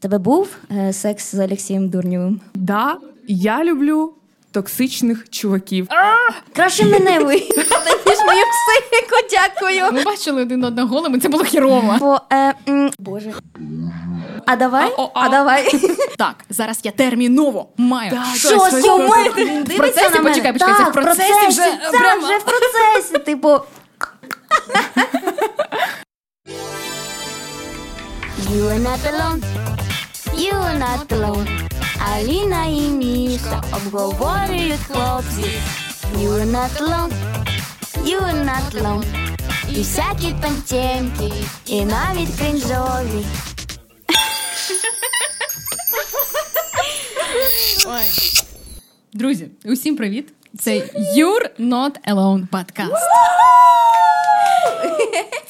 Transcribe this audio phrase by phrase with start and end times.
[0.00, 2.40] тебе був е, секс з Олексієм Дурнєвим?
[2.54, 2.96] Да,
[3.28, 4.12] я люблю
[4.52, 5.88] токсичних чуваків.
[6.52, 9.92] Краще мене ви, ніж мою психіку, дякую.
[9.92, 11.96] Ми бачили один одного голими, це було хірово.
[12.00, 13.32] Бо, е, м, Боже.
[14.46, 14.92] А давай?
[14.98, 15.26] А, о, а.
[15.26, 15.80] А давай.
[16.18, 18.18] Так, зараз я терміново маю.
[18.34, 19.14] Що сьомо?
[19.36, 19.64] точно.
[19.76, 20.18] Процесі?
[20.22, 21.62] Почекай, почекай, це в процесі вже,
[21.98, 22.22] прямо.
[22.26, 23.48] вже в процесі, типу.
[28.52, 29.40] You are not alone,
[30.48, 31.10] are not.
[32.14, 35.50] Аліна і Міша обговорюють хлопці.
[36.50, 37.12] Not alone,
[38.04, 38.20] you
[38.82, 39.04] are.
[39.70, 40.62] І всякі там
[41.66, 43.24] і навіть крінжові.
[49.12, 50.32] Друзі, усім привіт!
[50.58, 50.78] Це
[51.16, 52.92] You're Not Alone подкаст.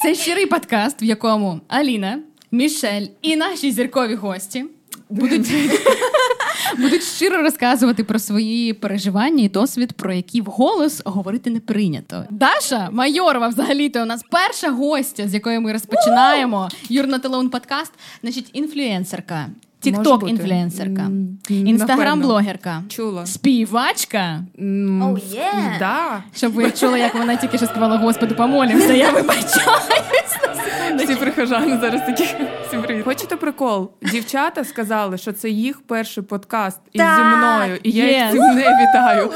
[0.01, 2.19] Це щирий подкаст, в якому Аліна,
[2.51, 4.65] Мішель і наші зіркові гості
[5.11, 5.51] будуть,
[6.77, 12.25] будуть щиро розказувати про свої переживання і досвід, про які вголос говорити не прийнято.
[12.29, 18.49] Даша Майорова, взагалі-то у нас перша гостя, з якої ми розпочинаємо You're Not подкаст, значить,
[18.53, 19.45] інфлюенсерка.
[19.81, 21.09] Тікток інфлюенсерка,
[21.49, 23.25] інстаграм-блогерка, Чула.
[23.25, 24.43] співачка.
[24.59, 25.79] Oh, yeah.
[25.79, 26.23] Да.
[26.35, 30.37] Щоб ви чули, як вона тільки що співала Господи, помолімся, я вибачаюсь.
[30.97, 32.23] Всі прихожани зараз такі.
[32.67, 33.17] Всім привіт.
[33.19, 33.91] Хочете прикол?
[34.11, 38.09] Дівчата сказали, що це їх перший подкаст із зі мною, і я Yes.
[38.23, 39.29] їх цим не вітаю.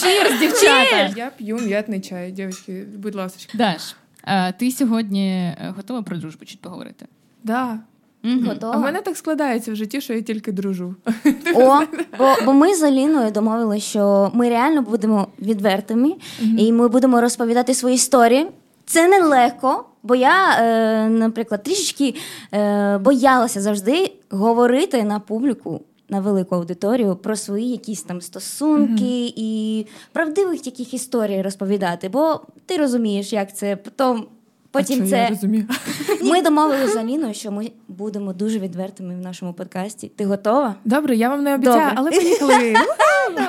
[0.00, 1.10] Чірс, дівчата!
[1.16, 3.40] Я п'ю м'ятний чай, дівчатки, будь ласка.
[3.54, 7.06] Даш, а ти сьогодні е, готова про дружбу чуть поговорити?
[7.44, 7.78] Да.
[8.22, 8.46] Мгм.
[8.46, 8.74] Готова?
[8.74, 10.94] А в мене так складається в житті, що я тільки дружу.
[11.54, 11.80] О,
[12.18, 16.12] бо, бо ми з Аліною домовилися, що ми реально будемо відвертими,
[16.58, 18.46] і ми будемо розповідати свої історії.
[18.86, 22.14] Це нелегко, бо я, е, наприклад, трішечки
[22.52, 25.80] е, боялася завжди говорити на публіку.
[26.08, 32.08] На велику аудиторію про свої якісь там стосунки і правдивих таких історій розповідати.
[32.08, 34.26] Бо ти розумієш, як це потім.
[34.70, 35.64] Потім А що, я це розумію.
[36.22, 40.08] ми домовилися з Аліною, що ми будемо дуже відвертими в нашому подкасті.
[40.16, 40.74] Ти готова?
[40.84, 42.74] Добре, я вам не обіцяю, але поїхали.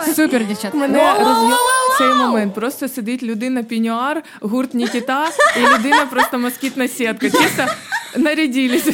[0.16, 0.78] Супер, дівчата.
[0.78, 1.00] Мене
[1.98, 2.54] цей момент.
[2.54, 5.26] Просто сидить людина пінюар, гурт Нікіта,
[5.58, 7.30] і людина просто москітна сітка.
[7.30, 7.66] Чисто
[8.18, 8.94] наряділися.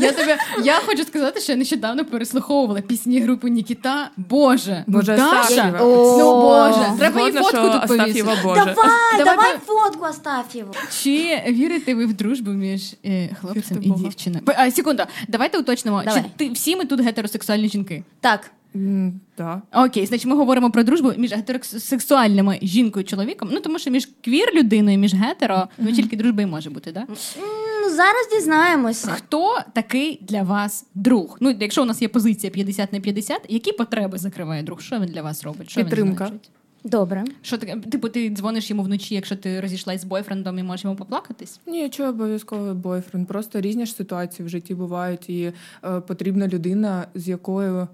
[0.00, 4.10] Я тебе я хочу сказати, що я нещодавно переслуховувала пісні групи Нікіта.
[4.16, 8.22] Боже, ну, Боже, Даша, ну боже, треба Згодна, фотку тут повісити.
[8.42, 8.64] Боже.
[8.64, 10.74] Давай, Давай, фотку Астафєву.
[11.02, 14.00] Чи вірите ви в дружбу між е, хлопцем і Бога.
[14.00, 14.44] дівчиною?
[14.46, 16.02] А, секунду, давайте уточнимо.
[16.04, 16.22] Давай.
[16.22, 18.02] Чи ти всі ми тут гетеросексуальні жінки?
[18.20, 19.62] Так, М, Да.
[19.74, 23.48] Окей, значить, ми говоримо про дружбу між гетеросексуальними жінкою і чоловіком.
[23.52, 27.04] Ну тому що між квір людиною, між гетеро, ну тільки дружба і може бути, да?
[27.40, 29.10] ну зараз дізнаємося.
[29.10, 31.36] Хто такий для вас друг?
[31.40, 34.80] Ну, якщо у нас є позиція 50 на 50, які потреби закриває друг?
[34.80, 35.70] Що він для вас робить?
[35.70, 36.26] Що Підтримка.
[36.26, 36.40] Він?
[36.84, 37.24] Добре.
[37.42, 37.76] Що таке?
[37.76, 41.60] Типу, ти дзвониш йому вночі, якщо ти розійшлась з бойфрендом і можеш йому поплакатись?
[41.66, 43.28] Ні, чого обов'язково бойфренд.
[43.28, 45.52] Просто різні ж ситуації в житті бувають, і
[45.84, 47.88] е, потрібна людина, з якою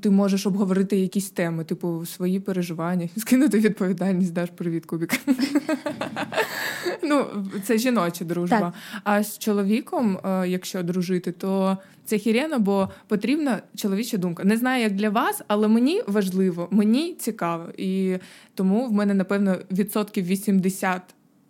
[0.00, 5.10] ти можеш обговорити якісь теми, типу свої переживання, скинути відповідальність, даш привіт, Кубік.
[7.02, 7.26] ну,
[7.64, 8.60] це жіноча дружба.
[8.60, 8.74] Так.
[9.04, 14.44] А з чоловіком, е, якщо дружити, то це хірена, бо потрібна чоловіча думка.
[14.44, 17.64] Не знаю, як для вас, але мені важливо, мені цікаво.
[17.76, 18.16] І
[18.54, 21.02] тому в мене, напевно, відсотків 80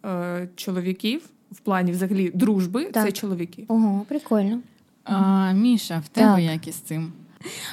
[0.05, 1.23] е, чоловіків
[1.53, 3.07] в плані взагалі дружби Так.
[3.07, 3.65] це чоловіки.
[3.69, 4.61] Ого, прикольно.
[5.05, 6.41] А, Міша, в тебе Так.
[6.41, 7.13] як із цим?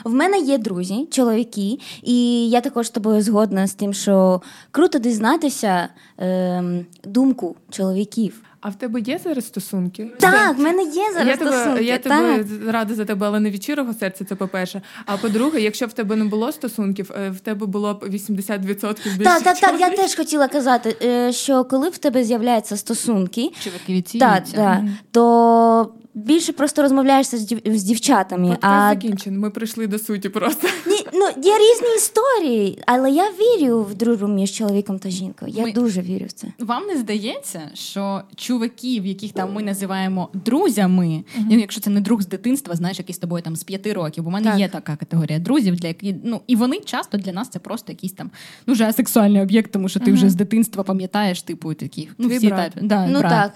[0.04, 5.00] В мене є друзі, чоловіки, і я також з тобою згодна з тим, що круто
[5.00, 8.44] дізнатися ем, думку чоловіків.
[8.62, 10.12] А в тебе є зараз стосунки?
[10.20, 11.84] Так, в мене є зараз я тебе, стосунки.
[11.84, 12.04] я так.
[12.04, 14.82] тебе рада за тебе, але не від щирого серця, це по-перше.
[15.06, 19.24] А по-друге, якщо в тебе не було стосунків, е, в тебе було б 80% більше.
[19.24, 19.80] Так, так, так.
[19.80, 25.94] Я теж хотіла казати, е, що коли в тебе з'являються стосунки, Чуваки так, так, то
[26.14, 28.48] більше просто розмовляєшся з, дів- з дівчатами.
[28.50, 29.40] Подкаст А закінчений.
[29.40, 30.68] Ми прийшли до суті просто.
[30.88, 35.54] ні, ну, є різні історії, але я вірю в дружбу між чоловіком та жінкою.
[35.56, 36.48] Я Ми- дуже вірю в це.
[36.60, 42.22] Вам не здається, що чуваків, яких там ми називаємо друзями, ну, якщо це не друг
[42.22, 44.60] з дитинства, знаєш, який з тобою там з п'яти років, бо в мене Так.
[44.60, 48.14] є така категорія друзів, для яких ну і вони часто для нас це просто якийсь
[48.14, 48.32] там
[48.68, 52.48] ну вже сексуальний об'єкт, тому що ти вже з дитинства пам'ятаєш, типу такі ну всі
[52.48, 52.72] брат.
[52.74, 53.32] так, да, Ну брат.
[53.32, 53.52] так.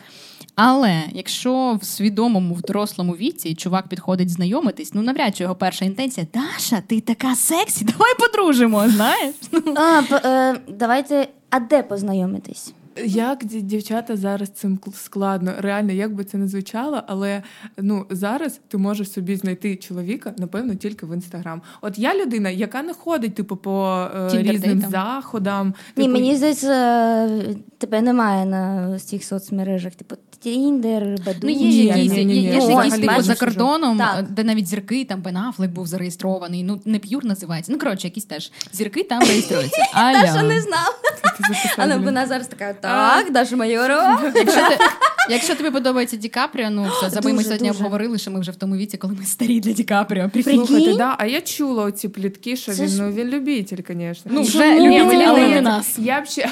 [0.56, 5.86] Але якщо в свідомому, в дорослому віці чувак підходить знайомитись, ну навряд чи його перша
[5.86, 9.36] інтенція Даша, ти така сексі, давай подружимо, знаєш?
[9.76, 12.74] А, е, давайте, а де познайомитись?
[13.06, 15.54] Як дівчата зараз цим кл- складно?
[15.58, 17.44] Реально, як би це не звучало, але
[17.78, 21.62] ну зараз ти можеш собі знайти чоловіка, напевно, тільки в інстаграм.
[21.82, 24.92] От я людина, яка не ходить, типу, по е, Тіндер різним дейтам.
[24.92, 25.68] заходам.
[25.98, 27.30] Ні, Типу, мені здається,
[27.78, 31.40] тебе немає на цих соцмережах, типу Тіндер, Баду.
[31.44, 34.32] Ну, є Ні, якісь, ні, є, ні, є, якісь типу за кордоном, Так.
[34.32, 36.64] де навіть зірки, там Бен Аффлек був зареєстрований.
[36.64, 37.72] Ну не п'юр називається.
[37.72, 39.78] Ну коротше, якісь теж зірки там реєструються.
[39.94, 40.44] Даша Аля.
[40.44, 44.22] не записав, Але вона зараз така, так, Даша Майорова.
[44.36, 44.78] Якщо, ти,
[45.30, 48.56] якщо тобі подобається Ді Капріо, ну все, забий, ми сьогодні обговорили, що ми вже в
[48.56, 50.30] тому віці, коли ми старі для Ді Капріо.
[50.30, 50.66] Прикинь.
[50.68, 54.32] Слухайте, да, а я чула оці плітки, що він, ж- ну, він любитель, звісно.
[54.36, 56.00] Ну, вже Ні, любителі, мені але не нас.
[56.00, 56.50] Я б ще.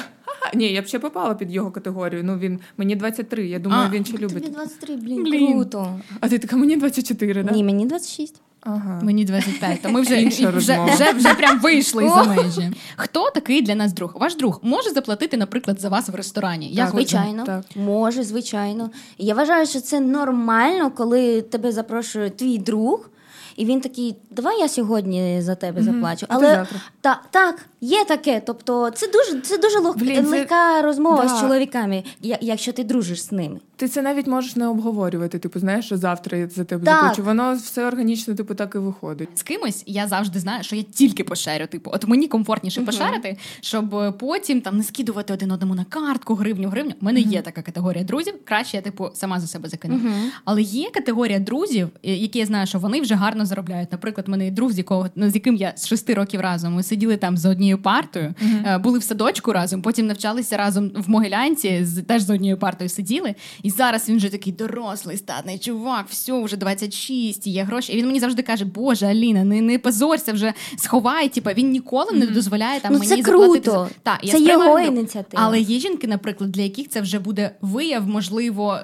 [0.54, 2.24] Ні, я б ще попала під його категорію.
[2.24, 4.52] Ну він мені 23, Я думаю, А, він ще Тобі любить.
[4.52, 5.52] 23, блін, Блін.
[5.52, 6.00] круто.
[6.20, 7.52] А ти така мені 24, да?
[7.52, 8.40] Ні, мені 26.
[8.64, 9.00] Ага.
[9.02, 12.70] Мені 25, то ми вже, Інша вже, вже, вже прям вийшли за межі.
[12.96, 14.12] Хто такий для нас друг?
[14.14, 16.68] Ваш друг може заплатити, наприклад, за вас в ресторані.
[16.68, 17.64] Так, Як Звичайно, Так.
[17.76, 18.90] може, звичайно.
[19.18, 23.10] Я вважаю, що це нормально, коли тебе запрошує твій друг,
[23.56, 25.84] і він такий, давай я сьогодні за тебе mm-hmm.
[25.84, 26.26] заплачу.
[26.28, 26.66] Але
[27.00, 28.42] та, так, є таке.
[28.46, 31.28] Тобто, це дуже, це дуже лег- Блін, це- легка розмова Да.
[31.36, 32.04] з чоловіками,
[32.40, 33.58] якщо ти дружиш з ними.
[33.76, 35.38] Ти це навіть можеш не обговорювати.
[35.38, 36.94] Типу, знаєш, що завтра я за тебе Так.
[37.00, 37.22] заплачу.
[37.22, 39.28] Воно все органічно, типу, так і виходить.
[39.34, 41.66] З кимось я завжди знаю, що я тільки пошерю.
[41.66, 46.34] Типу, от мені комфортніше пошерити, щоб е, потім там не скидувати один одному на картку,
[46.34, 46.92] гривню, гривню.
[47.00, 48.34] У мене є така категорія друзів.
[48.44, 50.00] Краще я типу сама за себе закину.
[50.44, 53.92] Але є категорія друзів, е, які я знаю, що вони вже гарно заробляють.
[53.92, 56.74] Наприклад, мене друг, з якого ну, з яким я з шести років разом.
[56.74, 58.34] Ми сиділи там за однією партою,
[58.66, 62.90] е, були в садочку разом, потім навчалися разом в Могилянці, з теж за однією партою
[62.90, 63.34] сиділи.
[63.62, 67.92] І зараз він вже такий дорослий, статний чувак, все, вже 26, є гроші.
[67.92, 71.28] І він мені завжди каже: Боже, Аліна, не, не позорся вже, сховай.
[71.28, 73.60] Типа він ніколи не дозволяє там Ну, мені це заплатити.
[73.70, 73.70] круто.
[73.70, 75.42] за- Та, я Це сприймаю його ініціатива.
[75.46, 78.78] Але є жінки, наприклад, для яких це вже буде вияв, можливо,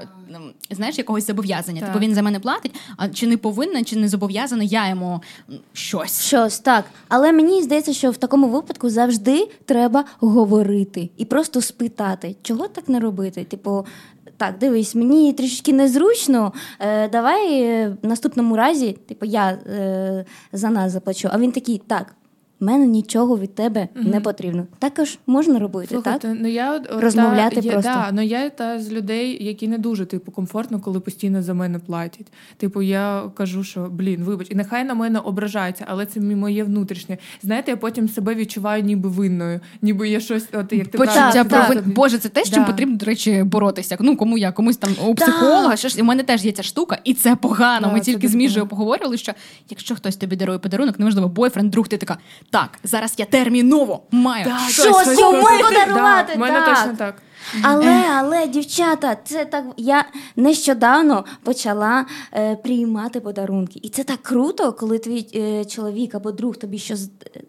[0.71, 1.81] знаєш, якогось зобов'язання.
[1.81, 1.88] Так.
[1.88, 5.21] Типу він за мене платить, а чи не повинна, чи не зобов'язана я йому
[5.73, 6.23] щось.
[6.23, 6.85] Щось так.
[7.09, 12.88] Але мені здається, що в такому випадку завжди треба говорити і просто спитати, чого так
[12.88, 13.44] не робити.
[13.44, 13.87] Типу,
[14.37, 16.53] так, дивись, мені трішки незручно.
[16.79, 21.29] Е, давай е, в наступному разі, типу, я е, за нас заплачу.
[21.33, 22.15] А він такий, так.
[22.61, 24.67] Мене нічого від тебе не потрібно.
[24.79, 26.21] Також можна робити, так?
[26.25, 27.91] Ну я Розмовляти та, є, просто.
[27.91, 31.79] Да, ну я та з людей, які не дуже типу комфортно, коли постійно за мене
[31.79, 32.27] платять.
[32.57, 37.19] Типу, я кажу, що блін, вибач, і нехай на мене ображаються, але це моє внутрішнє.
[37.43, 41.49] Знаєте, я потім себе відчуваю ніби винною, ніби я щось, от як ти Почуття Так,
[41.49, 41.83] провин...
[41.87, 42.71] Боже, це те, з чим Да.
[42.71, 43.97] потрібно, до речі, боротися.
[44.01, 45.77] Ну кому я, комусь там у психолога.
[45.77, 47.91] Що ж у мене теж є ця штука, і це погано.
[47.93, 49.33] Ми тільки з Міжею поговорили, що
[49.71, 52.19] якщо хтось тобі дарує подарунок, неважливо, бойфренд, друг, ти така.
[52.50, 54.44] Так, зараз я терміново маю.
[54.44, 56.79] Так, Щось йому подарувати, У мене так.
[56.79, 57.23] точно так.
[57.62, 59.64] Але, але, дівчата, це так.
[59.76, 60.05] Я
[60.37, 63.81] нещодавно почала е, приймати подарунки.
[63.82, 67.41] І це так круто, коли твій е, чоловік або друг тобі щось е,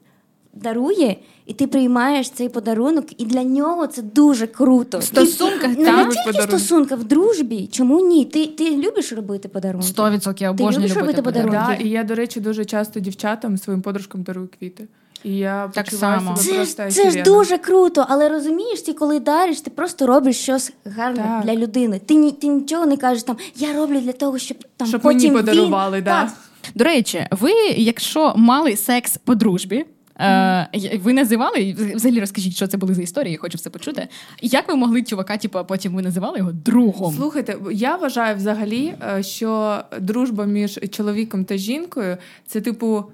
[0.53, 1.15] дарує,
[1.45, 4.99] і ти приймаєш цей подарунок, і для нього це дуже круто.
[4.99, 5.97] В стосунках, і, так.
[5.97, 6.41] не тільки в подарунки.
[6.59, 7.67] стосунках, в дружбі.
[7.71, 8.25] Чому ні?
[8.25, 9.87] Ти, ти любиш робити подарунки?
[9.87, 11.75] Сто відсотків я обожнюю любиш любити робити подарунки?
[11.77, 14.87] Да, і я, до речі, дуже часто дівчатам своїм подружкам дарую квіти.
[15.23, 16.37] І я Так само.
[16.37, 20.07] себе Це, просто ж- це ж дуже круто, але розумієш, ти коли дариш, ти просто
[20.07, 21.43] робиш щось гарне Так.
[21.45, 22.01] для людини.
[22.05, 25.33] Ти, ні- ти нічого не кажеш там, я роблю для того, щоб там Щоб потім
[25.33, 26.03] мені подарували, він...
[26.03, 26.21] да.
[26.23, 26.31] Так,
[26.75, 29.85] До речі, ви, якщо мали секс по дружбі.
[30.21, 34.07] Е, ви називали взагалі розкажіть, що це були за історії, я хочу все почути.
[34.41, 37.15] Як ви могли чувака, типу, потім ви називали його другом?
[37.15, 43.05] Слухайте, я вважаю взагалі, е, що дружба між чоловіком та жінкою це типу.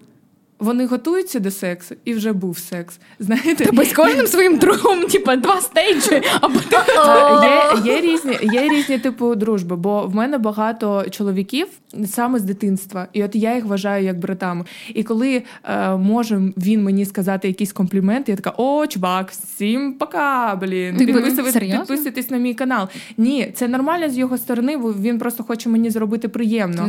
[0.60, 3.00] Вони готуються до сексу і вже був секс.
[3.20, 6.60] Знаєте, Тобто з кожним своїм другом, типу, два стейджі, або
[7.08, 11.68] Е, є, є, різні, є різні типу дружби, бо в мене багато чоловіків
[12.06, 14.66] саме з дитинства, і от я їх вважаю як братами.
[14.94, 20.56] І коли е, може він мені сказати якийсь комплімент, я така: о, чувак, всім пока,
[20.56, 20.98] блін.
[21.80, 22.88] Підписуйтесь, на мій канал.
[23.18, 26.84] Ні, це нормально з його сторони, бо він просто хоче мені зробити приємно.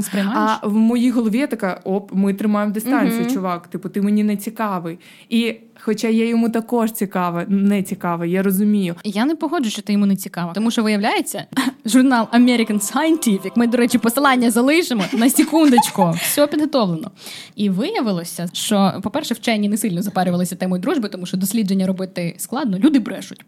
[0.62, 3.67] А в моїй голові я така: оп, ми тримаємо дистанцію, чувак.
[3.67, 4.99] Типу, ти мені не цікавий.
[5.28, 8.94] І хоча я йому також цікава, не цікава, я розумію.
[9.04, 10.52] Я не погоджу, що ти йому не цікаво.
[10.54, 11.47] Тому що виявляється,
[11.85, 16.14] журнал American Scientific, ми, до речі, посилання залишимо на секундочку.
[16.23, 17.11] Все підготовлено.
[17.56, 22.78] І виявилося, що, по-перше, вчені не сильно запарювалися темою дружби, тому що дослідження робити складно,
[22.78, 23.44] люди брешуть.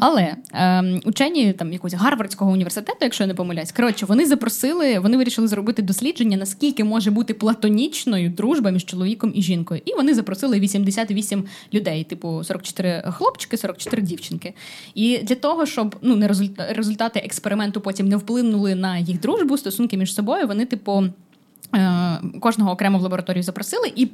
[0.00, 5.16] Але ем, учені там якогось Гарвардського університету, якщо я не помиляюсь, коротше, вони запросили, вони
[5.16, 9.80] вирішили зробити дослідження, наскільки може бути платонічною дружба між чоловіком і жінкою.
[9.84, 10.60] І вони запросили
[11.74, 14.54] людей, типу 44 хлопчики, 44 дівчинки.
[14.94, 19.56] І для того, щоб ну не результа- результати експерименту потім не вплинули на їх дружбу,
[19.58, 21.04] стосунки між собою, вони, типу.
[21.74, 24.08] е, Кожного окремо в лабораторію запросили і,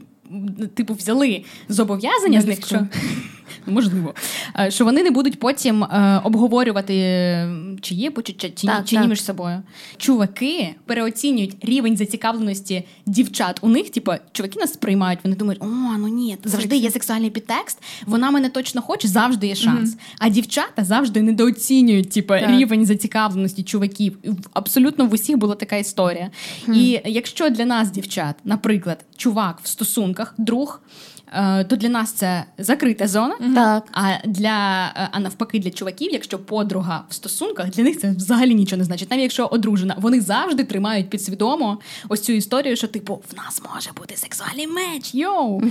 [0.74, 2.86] типу, взяли зобов'язання з них, що
[3.66, 4.14] можливо,
[4.58, 7.50] е, що вони не будуть потім е, обговорювати, е,
[7.80, 9.62] чи є почуття, чи, ні- Так, чи ні між собою.
[9.96, 13.58] Чуваки переоцінюють рівень зацікавленості дівчат.
[13.62, 15.66] У них, типу, чуваки нас сприймають, вони думають, о,
[15.98, 19.96] ну ні, завжди є сексуальний підтекст, вона мене точно хоче, завжди є шанс.
[20.18, 22.50] А дівчата завжди недооцінюють типу, Так.
[22.50, 24.18] рівень зацікавленості чуваків.
[24.52, 26.30] Абсолютно в усіх була така історія.
[26.74, 30.80] І якщо для нас, дівчат, наприклад, чувак в стосунках, друг.
[31.32, 33.84] е, То для нас це закрита зона, Так.
[33.92, 38.54] а для е, а навпаки, для чуваків, якщо подруга в стосунках, для них це взагалі
[38.54, 39.10] нічого не значить.
[39.10, 41.78] Навіть якщо одружена, вони завжди тримають підсвідомо
[42.08, 45.14] ось цю історію, що типу в нас може бути сексуальний меч.
[45.14, 45.62] Йоу.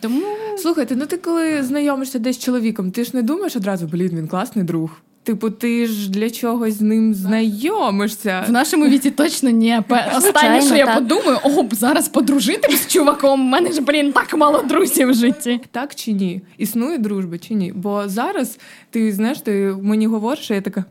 [0.00, 0.22] Тому
[0.58, 4.28] Слухайте, ну ти коли знайомишся десь з чоловіком, ти ж не думаєш одразу, блін, він
[4.28, 4.90] класний друг.
[5.22, 8.44] Типу, ти ж для чогось з ним знайомишся.
[8.48, 9.78] в нашому віці точно ні.
[10.16, 10.94] Останнє, що я так.
[10.94, 13.40] подумаю, о, зараз подружити з чуваком.
[13.40, 15.60] У мене ж блін так мало друзів в житті.
[15.70, 16.42] Так чи ні?
[16.58, 17.72] Існує дружба чи ні?
[17.76, 18.58] Бо зараз
[18.90, 20.84] ти знаєш, ти мені говориш, я така.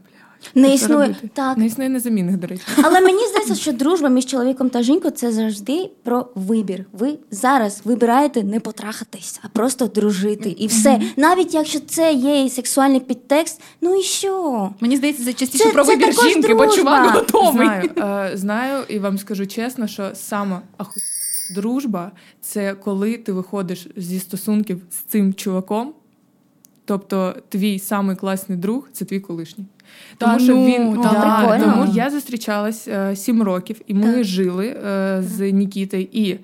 [0.56, 1.30] Не існує робити?
[1.34, 1.58] так.
[1.58, 2.64] Не існує незамінних, до речі.
[2.84, 6.86] Але мені здається, що дружба між чоловіком та жінкою це завжди про вибір.
[6.92, 10.50] Ви зараз вибираєте не потрахатись, а просто дружити.
[10.50, 11.02] І все.
[11.18, 14.70] Навіть якщо це є і сексуальний підтекст, ну і що?
[14.80, 16.76] Мені здається, це частіше Це- про це вибір жінки, бо дружба.
[16.76, 17.68] чувак готовий.
[17.68, 17.90] Знаю,
[18.34, 21.00] е, знаю, і вам скажу чесно, що саме аху...
[21.56, 25.94] дружба це коли ти виходиш зі стосунків з цим чуваком.
[26.86, 29.66] Тобто, твій самий класний друг це твій колишній.
[30.18, 31.74] Та Тому що ну, він та да, прикольно.
[31.74, 34.24] тому я зустрічалась е, сім років, і ми Так.
[34.24, 36.08] жили е, з Нікітою.
[36.12, 36.36] І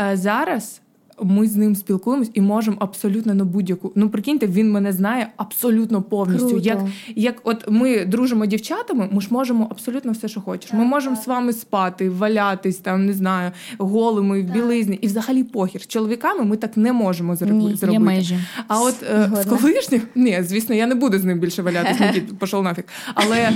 [0.00, 0.81] е, зараз
[1.24, 3.92] ми з ним спілкуємось і можемо абсолютно на будь-яку.
[3.94, 6.48] Ну прикиньте, він мене знає абсолютно повністю.
[6.48, 6.66] Круто.
[6.66, 6.78] Як
[7.16, 10.72] як от ми дружимо дівчатами, ми ж можемо абсолютно все, що хочеш.
[10.72, 15.82] Ми можемо з вами спати, валятись там, не знаю, голими в білизні, і взагалі похір.
[15.82, 17.86] З чоловіками ми так не можемо зробити.
[17.86, 18.38] Ні, межі.
[18.68, 19.58] А от е, з Згодна.
[19.58, 22.84] колишнім, ні, звісно, я не буду з ним більше валятись, Нікіт, пішов нафіг.
[23.14, 23.50] Але,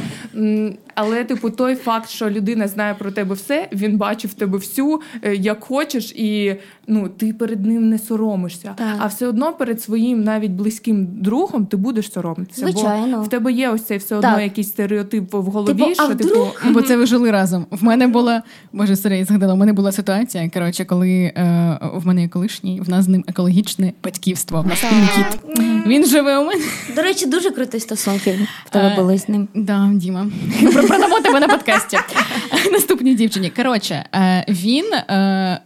[0.95, 5.35] але, типу, той факт, що людина знає про тебе все, він бачив тебе всю, е,
[5.35, 6.57] як хочеш, і
[6.87, 8.73] ну, ти перед ним не соромишся.
[8.77, 8.95] Так.
[8.99, 12.61] А все одно перед своїм навіть близьким другом ти будеш соромитися.
[12.61, 13.17] Звичайно.
[13.17, 14.43] Бо в тебе є ось цей все одно Так.
[14.43, 16.25] якийсь стереотип в голові, Типу, а що типу.
[16.25, 16.63] вдруг?
[16.71, 17.67] Бо це ви жили разом.
[17.71, 19.55] В мене була боже сорі, згадала.
[19.55, 20.51] У мене була ситуація.
[20.55, 24.63] Коротше, коли е, в мене є колишній, в нас з ним екологічне батьківство.
[24.63, 25.41] В нас кіт.
[25.87, 26.61] Він живе у мене.
[26.97, 29.49] До речі, дуже круті стосунки в тебе Е, були з ним.
[29.55, 30.27] Да, Діма.
[30.73, 31.97] Про- Продамо тебе на подкасті.
[32.73, 33.53] Наступній дівчині.
[33.57, 35.61] Коротше, е, він е,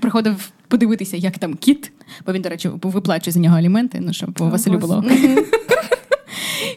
[0.00, 1.92] приходив подивитися, як там кіт,
[2.26, 5.04] бо він, до речі, виплачує за нього аліменти, ну щоб Василю було.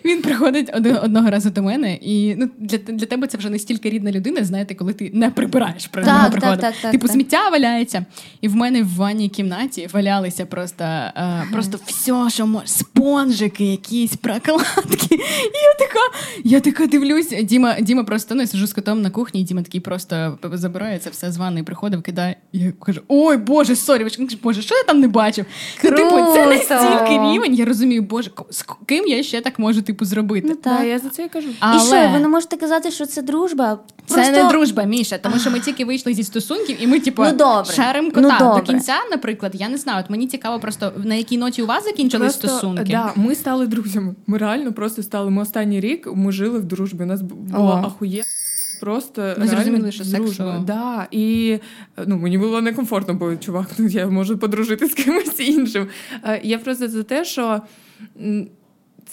[0.05, 3.89] Він приходить од- одного разу до мене, і ну для, для тебе це вже настільки
[3.89, 6.62] рідна людина, знаєте, коли ти не прибираєш про нього приходить.
[6.62, 7.13] так, так, типу так.
[7.13, 8.05] сміття валяється.
[8.41, 14.15] І в мене в ванній кімнаті валялися просто, е, просто все, що може, спонжики, якісь
[14.15, 15.15] прокладки.
[15.15, 16.00] І я така,
[16.43, 17.29] я така дивлюсь.
[17.43, 21.00] Діма, Діма просто ну, я сижу з котом на кухні, і Діма такий просто забирає
[21.00, 22.35] це все з ванної, приходив, кидає.
[22.51, 24.07] І я кажу: ой, Боже, sorry,
[24.43, 25.45] Боже, що я там не бачив?
[25.83, 27.55] Ну, типу, це настільки рівень.
[27.55, 30.47] Я розумію, Боже, з ким я ще так можу типу зробити.
[30.49, 31.47] Ну, Да, я за це і кажу.
[31.59, 31.77] Але...
[31.77, 33.79] І що, ви не можете казати, що це дружба?
[34.05, 34.31] Це Просто...
[34.31, 37.73] не дружба, Міша, тому що ми тільки вийшли зі стосунків, і ми, типу, Ну, добре.
[37.73, 39.51] шарим Ну, кота до кінця, наприклад.
[39.55, 40.03] Я не знаю.
[40.05, 42.83] От мені цікаво, просто на якій ноті у вас закінчились Просто, стосунки.
[42.91, 44.15] Да, ми стали друзями.
[44.27, 45.29] Ми реально просто стали.
[45.31, 47.03] Ми останній рік ми жили в дружбі.
[47.03, 47.85] У нас була О.
[47.87, 48.23] ахує.
[48.79, 50.45] Просто Ми зрозуміли, що дружба.
[50.45, 51.57] сексу- Да, і
[52.05, 55.87] ну, мені було некомфортно, бо чувак, ну я можу подружити з кимось іншим.
[56.23, 57.61] Е, Я просто за те, що.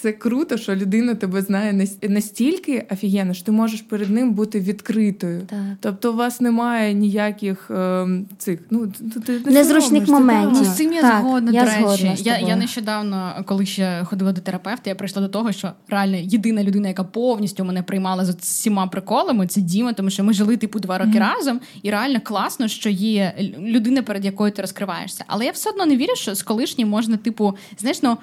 [0.03, 5.43] Це круто, що людина тебе знає настільки офігенно, що ти можеш перед ним бути відкритою.
[5.47, 5.59] Так.
[5.81, 10.59] Тобто у вас немає ніяких ем, цих ну ти- ти не Незручних моментів.
[10.59, 11.81] Ну, з цим я Так, згодна, я до речі.
[11.83, 15.73] згодна з я, я нещодавно, коли ще ходила до терапевта, я прийшла до того, що
[15.89, 20.33] реально єдина людина, яка повністю мене приймала з всіма приколами, це Діма, тому що ми
[20.33, 25.25] жили типу два роки разом, і реально класно, що є людина, перед якою ти розкриваєшся.
[25.27, 28.17] Але я все одно не вірю, що з колишнім можна, типу, знаєш, ну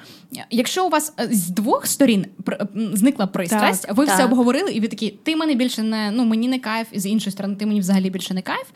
[0.52, 4.80] якщо у вас е, з двох сторін пр- зникла пристрасть, Так, ви все обговорили, і
[4.80, 7.66] ви такі, ти мене більше не ну мені не кайф, і з іншої сторони, ти
[7.66, 8.68] мені взагалі більше не кайф.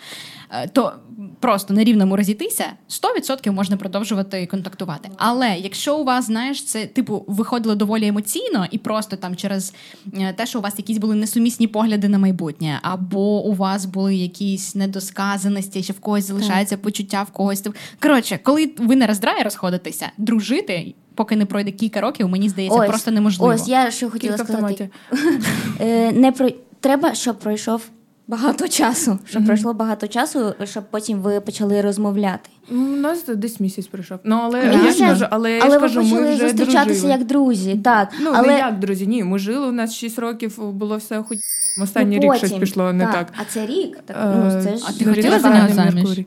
[0.53, 0.93] Е, то
[1.39, 5.09] просто на рівному розійтися 100% можна продовжувати контактувати.
[5.17, 9.73] Але якщо у вас, знаєш, це типу виходило доволі емоційно і просто там через
[10.13, 14.15] е, те, що у вас якісь були несумісні погляди на майбутнє, або у вас були
[14.15, 17.63] якісь недосказаності, що в когось залишається почуття в когось.
[18.01, 20.93] Коротше, коли ви не роздрає розходитися, дружити.
[21.15, 23.53] Поки не пройде кілька років, мені здається, Ось, просто неможливо.
[23.53, 24.89] Ось я що хотіла Кілька сказати.
[25.79, 26.49] Е, не про...
[26.79, 27.89] Треба, щоб пройшов
[28.27, 29.19] багато часу.
[29.25, 32.49] Щоб пройшло багато часу, щоб потім ви почали розмовляти.
[32.71, 34.19] У нас десь місяць пройшов.
[34.23, 34.83] Ну але Місяць?
[34.83, 37.11] я ж кажу, але я але ж ви кажу, почали ми вже зустрічатися дружили.
[37.11, 37.79] як друзі.
[37.83, 39.23] Так, Ну але не як друзі, ні.
[39.23, 39.67] Ми жили.
[39.67, 41.37] У нас 6 років було все хоч
[41.81, 43.27] останній ну, рік щось пішло не так.
[43.37, 43.97] А це рік.
[44.05, 44.83] Так, Е, ну, це ж...
[44.87, 45.93] А ти хотіла за нього заміж?
[45.95, 46.25] Меркурій.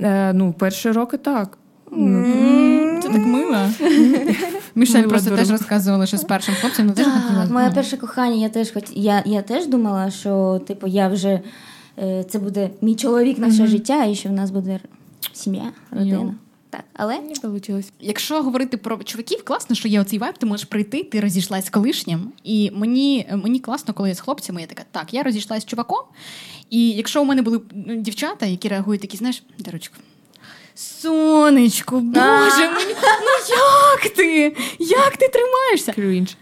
[0.00, 1.58] Е, ну, перші роки так.
[3.02, 3.56] Це так мило.
[4.74, 7.42] Мішель Мило просто теж розказувала, що з першим хлопцем вона теж хотіла.
[7.42, 7.74] Так, моє ну.
[7.74, 8.84] перше кохання, я теж хот...
[8.94, 11.40] я, я теж думала, що типу я вже
[11.98, 14.80] е, це буде мій чоловік на все життя, і що в нас буде
[15.32, 16.16] сім'я, родина.
[16.16, 16.34] Йо.
[16.70, 17.80] Так, але Не вийшло.
[18.00, 21.70] Якщо говорити про чуваків, класно, що є оцей вайб, ти можеш прийти, ти розійшлась з
[21.70, 22.32] колишнім.
[22.44, 26.00] І мені, мені класно, коли я з хлопцями, я така, так, я розійшлась з чуваком.
[26.70, 27.60] І якщо у мене були
[27.96, 29.98] дівчата, які реагують такі, знаєш, Дарочка,
[30.74, 34.56] сонечко, боже, мені, ну як ти?
[34.78, 35.92] Як ти тримаєшся?
[35.92, 36.36] Крінж.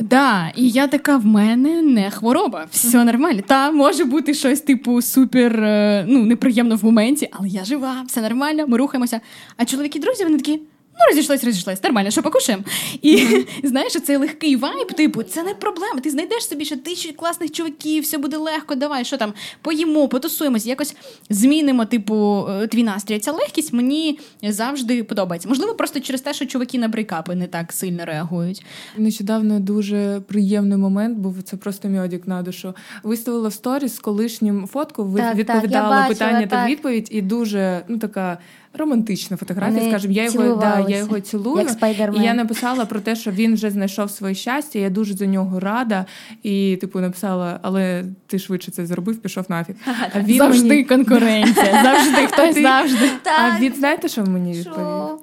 [0.00, 3.42] Да, і я така, в мене не хвороба, все нормально.
[3.46, 8.20] Та може бути щось типу супер е, ну, неприємно в моменті, але я жива, все
[8.20, 9.20] нормально, ми рухаємося.
[9.56, 10.60] А чоловіки друзі, вони такі.
[10.98, 12.64] Ну, розійшлось, розійшлось, нормально, що покушаємо.
[13.02, 13.26] І
[13.64, 16.00] знаєш, цей легкий вайб, типу, це не проблема.
[16.00, 19.32] Ти знайдеш собі ще тисячі класних чуваків, все буде легко, давай, що там,
[19.62, 20.96] поїмо, потусуємось, якось
[21.30, 23.18] змінимо, типу, е, твій настрій.
[23.18, 25.48] Ця легкість мені завжди подобається.
[25.48, 28.64] Можливо, просто через те, що чуваки на брейкапи не так сильно реагують.
[28.96, 31.42] Нещодавно дуже приємний момент був.
[31.42, 32.74] Це просто мьодік на душу.
[33.02, 37.22] Виставила в сторіс з колишнім фотку, Так, так, відповідала я бачила, питання та відповідь, і
[37.22, 38.38] дуже ну така
[38.78, 39.78] романтична фотографія.
[39.78, 41.58] Вони Скажімо, я його да, я його цілую.
[41.58, 42.22] як Спайдермен.
[42.22, 44.78] І я написала про те, що він вже знайшов своє щастя.
[44.78, 46.06] Я дуже за нього рада.
[46.42, 49.74] І типу написала, але ти швидше це зробив, пішов нафіг.
[50.14, 50.84] А він завжди мені...
[50.84, 53.08] конкуренція, завжди хтось ти- завжди.
[53.38, 55.18] А він знаєте, що мені відповів?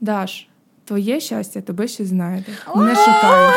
[0.00, 0.46] Даш,
[0.84, 2.44] твоє щастя тебе ще знайде.
[2.76, 3.52] Не його.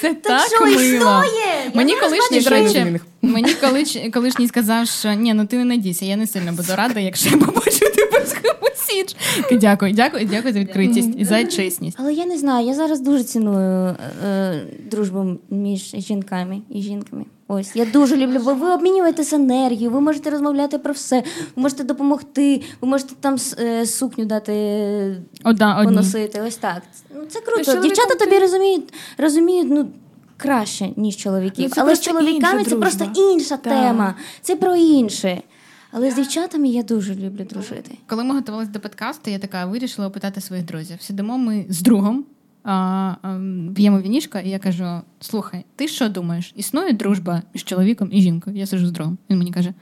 [0.00, 0.80] Це Так так що мило.
[0.82, 1.70] існує?
[1.74, 6.16] Мені колишній, до речі, мені колиш, колишній сказав, що ні, ну ти не надійся, я
[6.16, 7.78] не сильно буду рада, якщо я побачу
[8.26, 8.36] з
[8.86, 9.16] Січ.
[9.60, 11.96] Дякую, дякую, дякую за відкритість і за чесність.
[12.00, 17.24] Але я не знаю, я зараз дуже ціную е, дружбу між жінками і жінками.
[17.48, 21.16] Ось я дуже люблю, бо ви обмінюєтесь енергією, ви можете розмовляти про все,
[21.56, 24.52] ви можете допомогти, ви можете там е, сукню дати
[25.44, 25.84] Одна, одні.
[25.92, 26.40] поносити.
[26.40, 26.82] Ось так.
[27.14, 27.64] Ну це круто.
[27.64, 29.88] чоловіком Дівчата ти- тобі розуміють, розуміють ну
[30.36, 31.72] краще, ніж чоловіків.
[31.76, 33.62] Ну, Але з чоловіками це просто інша Так.
[33.72, 34.14] тема.
[34.42, 35.42] Це про інше.
[35.92, 37.98] Але з дівчатами я дуже люблю дружити.
[38.06, 40.96] Коли ми готувалися до подкасту, я така вирішила опитати своїх друзів.
[41.00, 42.24] Сидимо ми з другом,
[42.64, 42.72] а,
[43.22, 43.40] а,
[43.74, 44.84] п'ємо вінішко, і я кажу:
[45.20, 46.52] слухай, ти що думаєш?
[46.56, 48.56] Існує дружба між чоловіком і жінкою?
[48.56, 49.18] Я сижу з другом.
[49.30, 49.74] Він мені каже.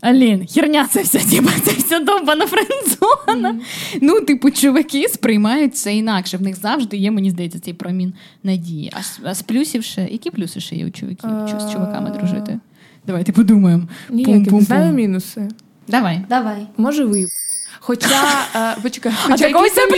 [0.00, 3.60] Алін, херня це все, типа, це все довбана френдзона.
[4.02, 6.36] Ну, типу, чуваки сприймають це інакше.
[6.36, 8.90] В них завжди є, мені здається, цей промін надії.
[8.94, 11.30] А, з- а з плюсів ще, які плюси ще є у чуваків?
[11.50, 12.58] Чи з чуваками дружити?
[13.06, 13.82] Давайте подумаємо.
[14.10, 14.60] Ніяких Пум-пум-пум.
[14.60, 15.48] знаю мінуси.
[15.88, 16.24] Давай.
[16.28, 16.66] Давай.
[16.76, 17.26] Може, ви.
[17.80, 18.08] Хоча,
[18.56, 19.86] е, почекай, хоча який це?
[19.86, 19.90] В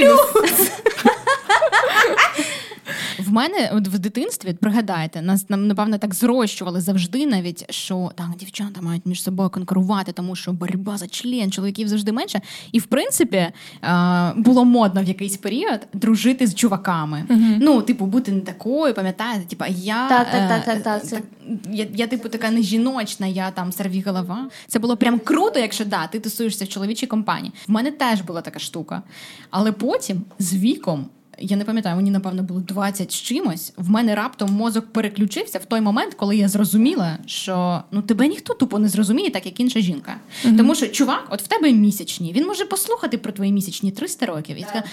[3.34, 8.80] мене от в дитинстві, пригадайте, нас нам напевно так зрощували завжди, навіть що так, дівчата
[8.80, 12.40] мають між собою конкурувати, тому що боротьба за член, чоловіків завжди менше.
[12.72, 13.46] І в принципі
[14.36, 17.24] було модно в якийсь період дружити з чуваками.
[17.60, 21.22] Ну, типу, бути не такою, пам'ятаєте, типу, я Так, так, е, так, так, так,
[21.70, 23.70] я, я, типу, така не жіночна, я там
[24.06, 24.48] голова.
[24.66, 27.52] Це було прям круто, якщо да, ти тусуєшся в чоловічій компанії.
[27.68, 29.02] В мене теж була така штука.
[29.50, 31.06] Але потім з віком.
[31.38, 33.72] Я не пам'ятаю, мені напевно було 20 з чимось.
[33.76, 38.54] В мене раптом мозок переключився в той момент, коли я зрозуміла, що ну тебе ніхто
[38.54, 40.16] тупо не зрозуміє, так як інша жінка.
[40.56, 44.56] Тому що чувак, от в тебе місячні, він може послухати про твої місячні 300 років
[44.58, 44.84] і така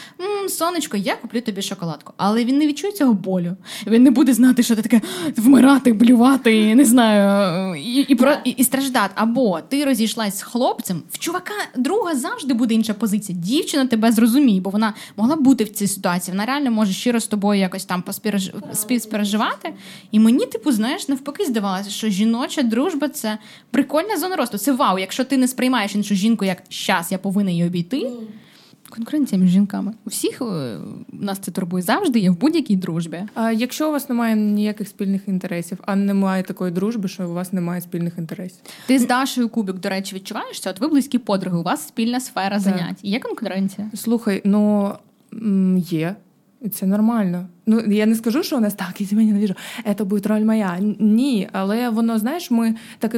[0.43, 2.13] «М, сонечко, я куплю тобі шоколадку.
[2.17, 3.55] Але він не відчує цього болю.
[3.87, 5.01] Він не буде знати, що ти таке
[5.37, 9.13] вмирати, блювати, не знаю, і, і, про, і, і страждати.
[9.15, 13.37] Або ти розійшлась з хлопцем, в чувака друга завжди буде інша позиція.
[13.41, 16.30] Дівчина тебе зрозуміє, бо вона могла бути в цій ситуації.
[16.31, 18.51] Вона реально може щиро з тобою якось там поспіраж...
[18.73, 19.73] співспереживати.
[20.11, 23.37] І мені, типу, знаєш, навпаки, здавалося, що жіноча дружба це
[23.71, 24.57] прикольна зона росту.
[24.57, 24.99] Це вау.
[24.99, 28.07] Якщо ти не сприймаєш іншу жінку як щас, я повинна її обійти.
[28.89, 29.93] Конкуренція між жінками.
[30.05, 30.77] У всіх е,
[31.11, 33.23] нас це турбує завжди, є в будь-якій дружбі.
[33.33, 37.53] А якщо у вас немає ніяких спільних інтересів, а немає такої дружби, що у вас
[37.53, 38.59] немає спільних інтересів.
[38.87, 40.69] Ти з Дашою Кубик, до речі, відчуваєш це?
[40.69, 42.99] От ви близькі подруги, у вас спільна сфера занять.
[43.03, 43.91] Є конкуренція?
[43.95, 44.91] Слухай, ну
[45.77, 46.15] є.
[46.61, 47.47] І Це нормально.
[47.65, 49.53] Ну я не скажу, що у нас так, і мене навіжу,
[49.97, 50.77] це буде роль моя.
[50.99, 53.15] Ні, але воно, знаєш, ми так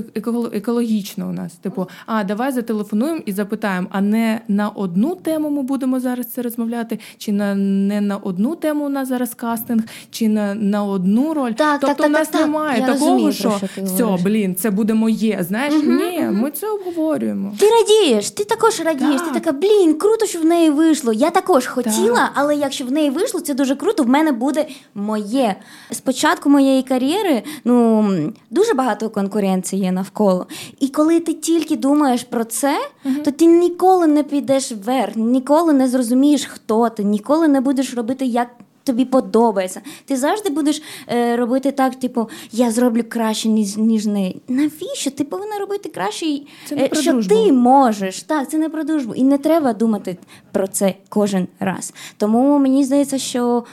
[0.53, 1.53] екологічно у нас.
[1.53, 6.41] Типу, а давай зателефонуємо і запитаємо, а не на одну тему ми будемо зараз це
[6.41, 11.33] розмовляти, чи на не на одну тему у нас зараз кастинг, чи на, на одну
[11.33, 11.51] роль.
[11.51, 12.41] Так, тобто так, так, у нас так, так.
[12.41, 14.25] немає Я такого, розумію, що, що все, говориш.
[14.25, 15.37] блін, це буде моє.
[15.47, 17.53] Знаєш, ні, ми це обговорюємо.
[17.59, 19.21] Ти радієш, ти також радієш.
[19.21, 19.33] Так.
[19.33, 21.13] Ти така, блін, круто, що в неї вийшло.
[21.13, 24.03] Я також хотіла, але якщо в неї вийшло, це дуже круто.
[24.03, 25.55] В мене буде моє.
[25.91, 28.05] Спочатку моєї кар'єри ну
[28.49, 30.47] дуже багато конкуренції є навколо.
[30.79, 32.79] І коли ти тільки думаєш про це,
[33.25, 38.25] то ти ніколи не підеш вверх, ніколи не зрозумієш, хто ти, ніколи не будеш робити
[38.25, 38.47] як.
[38.85, 39.81] Тобі подобається.
[40.05, 44.41] Ти завжди будеш е, робити так, типу, я зроблю краще, ніж, ніж неї.
[44.47, 45.11] Навіщо?
[45.11, 46.25] Ти повинна робити краще,
[46.65, 47.35] Це не е, про що дружбу.
[47.35, 48.23] ти можеш.
[48.23, 49.13] Так, це не про дружбу.
[49.13, 50.17] І не треба думати
[50.51, 51.93] про це кожен раз.
[52.17, 53.63] Тому мені здається, що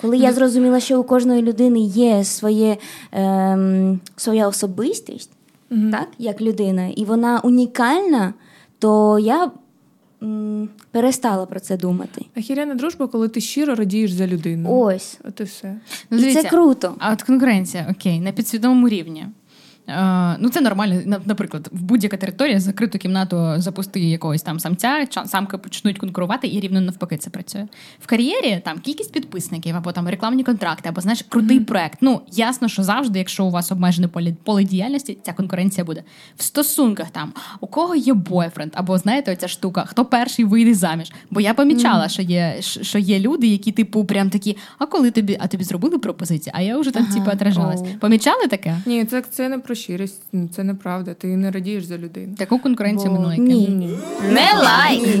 [0.00, 2.76] коли я зрозуміла, що у кожної людини є своє,
[3.12, 5.30] ем, своя особистість,
[5.92, 8.34] так, як людина, і вона унікальна,
[8.78, 9.50] то я
[10.22, 12.24] м, перестала про це думати.
[12.36, 14.80] Ахіряна дружба, коли ти щиро радієш за людину.
[14.80, 15.18] Ось.
[15.24, 15.76] От і все.
[16.10, 16.94] Ну, і це круто.
[16.98, 19.26] А от конкуренція, окей, на підсвідомому рівні.
[19.88, 21.20] Е, ну, це нормально.
[21.24, 26.80] Наприклад, в будь-яка територія закриту кімнату запусти якогось там самця, самки почнуть конкурувати, і рівно
[26.80, 27.66] навпаки це працює.
[28.00, 31.98] В кар'єрі там кількість підписників, або там рекламні контракти, або знаєш, крутий проект.
[32.00, 36.02] Ну ясно, що завжди, якщо у вас обмежене поле, поле діяльності, ця конкуренція буде.
[36.36, 41.12] В стосунках там у кого є бойфренд, або знаєте, оця штука, хто перший вийде заміж.
[41.30, 45.38] Бо я помічала, що є що є люди, які типу прям такі, а коли тобі,
[45.40, 46.52] а тобі зробили пропозицію?
[46.56, 47.80] А я вже там типу отражалась.
[47.80, 47.86] Оу.
[48.00, 48.76] Помічали таке?
[48.86, 50.22] Ні, це, це не про щирість,
[50.56, 51.14] це неправда.
[51.14, 52.34] Ти не радієш за людину.
[52.38, 53.68] Таку конкуренцію Бо- минулої Ні.
[53.68, 53.98] Ні.
[54.32, 55.16] Не лайк.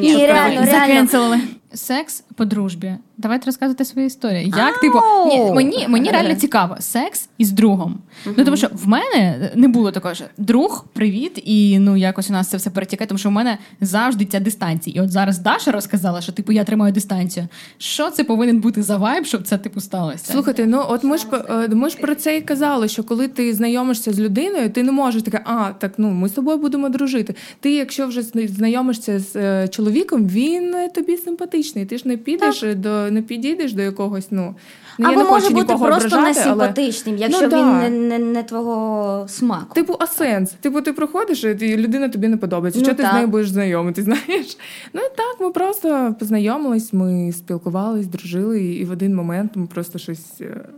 [0.00, 1.40] Ні, реально, реально.
[1.74, 2.94] Секс по дружбі.
[3.18, 4.52] Давайте розказуйте свої історії.
[4.56, 7.98] Як, типу, ні, мені, мені реально цікаво, секс із другом.
[8.36, 12.32] Ну тому що в мене не було такого, що друг, привіт, і ну якось у
[12.32, 14.96] нас це все перетікає, тому що в мене завжди ця дистанція.
[14.96, 17.48] І от зараз Даша розказала, що типу я тримаю дистанцію.
[17.78, 20.32] Що це повинен бути за вайб, щоб це типу сталося?
[20.32, 23.54] Слухайте, ну от ми ж е, ми ж про це і казали, що коли ти
[23.54, 27.34] знайомишся з людиною, ти не можеш таке, а так ну ми з тобою будемо дружити.
[27.60, 31.86] Ти, якщо вже знайомишся з е, чоловіком, він е, тобі симпатичний.
[31.86, 32.80] Ти ж не підеш так.
[32.80, 34.26] до не підійдеш до якогось.
[34.30, 34.54] Ну
[35.00, 36.74] ну, я не може хочу бути просто ображати, але...
[36.76, 37.88] якщо Ну, він да.
[37.88, 39.74] не, не, не твого смаку.
[39.74, 40.50] Типу, а сенс?
[40.50, 42.80] Типу, ти приходиш, і людина тобі не подобається.
[42.80, 43.12] Ну, що ти так.
[43.12, 44.02] з нею будеш знайомити?
[44.10, 44.56] Знаєш?
[44.92, 49.98] Ну і так, ми просто познайомились, ми спілкувались, дружили, і в один момент ми просто
[49.98, 50.68] щось е,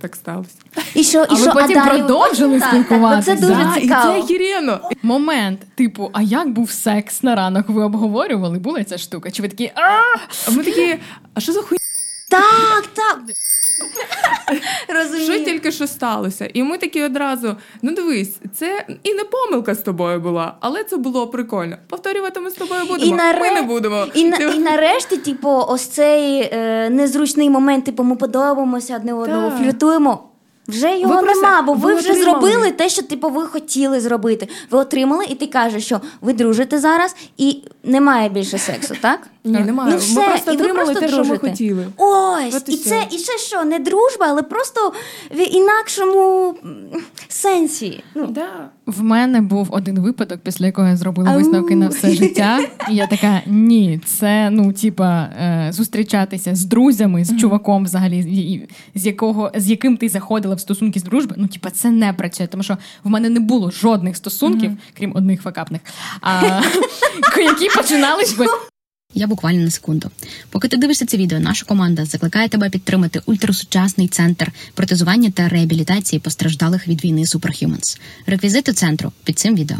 [0.00, 0.50] так сталося.
[0.94, 3.36] І що, і А ви що, потім а продовжили спілкуватися?
[3.36, 4.20] Це дуже Да, І цікаво.
[4.20, 4.80] це хірено.
[5.02, 7.68] Момент, типу, а як був секс на ранок?
[7.68, 8.58] Ви обговорювали?
[8.58, 9.30] Була ця штука?
[9.30, 9.80] Чи ви такі а
[10.48, 10.98] А ми такі,
[11.34, 11.78] а що за хуй?
[12.30, 13.20] Так, так.
[14.88, 15.24] Розумію.
[15.32, 16.50] Що тільки що сталося?
[16.54, 20.96] І ми такі одразу: ну дивись, це і не помилка з тобою була, але це
[20.96, 21.76] було прикольно.
[21.88, 23.16] Повторювати ми з тобою будемо.
[23.16, 24.06] наре- Ми не будемо.
[24.14, 29.50] І, на, і нарешті, типу, ось цей е, незручний момент, типу, ми подобаємося одне одного,
[29.50, 30.29] фліртуємо.
[30.68, 32.40] Вже його Ви просто- нема, бо ви, ви вже отримали.
[32.40, 34.48] зробили те, що типу, ви хотіли зробити.
[34.70, 39.20] Ви отримали, і ти кажеш, що ви дружите зараз, і немає більше сексу, так?
[39.44, 39.92] Ні, немає.
[39.92, 41.86] Ну все, ми просто і ви отримали просто те, що ми хотіли.
[41.96, 44.92] Ось, От і і це і це що, не дружба, але просто
[45.30, 46.54] в інакшому
[47.28, 48.02] сенсі.
[48.14, 48.68] Ну, Да.
[48.86, 52.58] В мене був один випадок, після якого я зробила висновки на все життя.
[52.90, 59.06] І я така: ні, це ну, типа, е, зустрічатися з друзями, з чуваком, взагалі, з
[59.06, 61.34] якого з яким ти заходила в стосунки з дружби.
[61.38, 65.42] Ну, типа, це не працює, тому що в мене не було жодних стосунків, крім одних
[65.42, 65.80] факапних,
[66.20, 66.62] а,
[67.38, 68.46] які починались би.
[69.14, 70.10] Я буквально на секунду.
[70.50, 76.20] Поки ти дивишся це відео, наша команда закликає тебе підтримати ультрасучасний центр протезування та реабілітації
[76.20, 78.00] постраждалих від війни Superhumans.
[78.26, 79.76] Реквізити центру під цим відео.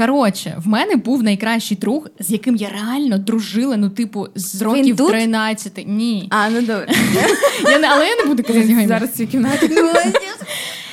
[0.00, 4.96] Коротше, в мене був найкращий друг, з яким я реально дружила, ну, типу, з років
[4.96, 5.08] тут?
[5.08, 5.84] 13.
[5.86, 6.26] Ні.
[6.30, 6.88] А, ну добре.
[7.64, 8.88] Я не, але я не буду казати його ім'я.
[8.88, 9.70] Зараз в цій кімнаті.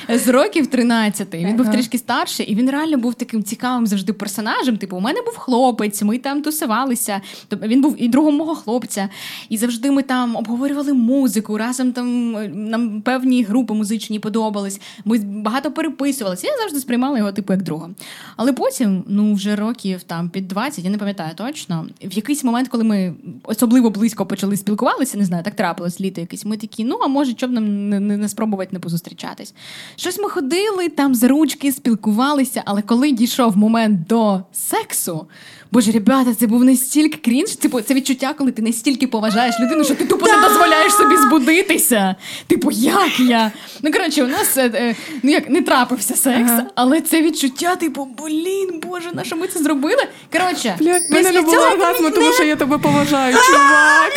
[0.08, 1.34] з років 13.
[1.34, 4.76] Він був трішки старший, і він реально був таким цікавим завжди персонажем.
[4.76, 7.20] Типу, у мене був хлопець, ми там тусувалися.
[7.48, 9.08] Тобто він був і другом мого хлопця.
[9.48, 11.58] І завжди ми там обговорювали музику.
[11.58, 14.80] Разом там е, нам певні групи музичні подобались.
[15.04, 16.46] Ми багато переписувалися.
[16.46, 17.90] Я завжди сприймала його типу як друга.
[18.36, 21.86] Але потім, ну вже років там під 20, я не пам'ятаю точно.
[22.04, 26.44] В якийсь момент, коли ми особливо близько почали спілкуватися, не знаю, так трапилось літо якесь.
[26.44, 29.54] Ми такі, ну а може, щоб нам не, не, не спробувати не позустрічатись.
[30.00, 35.26] Щось ми ходили там за ручки, спілкувалися, але коли дійшов момент до сексу.
[35.72, 37.56] Боже, ребята, це був настільки крінж.
[37.56, 42.14] Типу, це відчуття, коли ти настільки поважаєш людину, що ти тупо не дозволяєш собі збудитися.
[42.46, 43.52] Типу, як я?
[43.82, 48.08] Ну коротше, у нас е, е, ну як не трапився секс, але це відчуття, типу,
[48.22, 50.02] блін, боже, на що ми це зробили?
[50.32, 50.76] Коротше,
[51.10, 54.12] мене не було оргазму, тому що я тебе поважаю, чувак.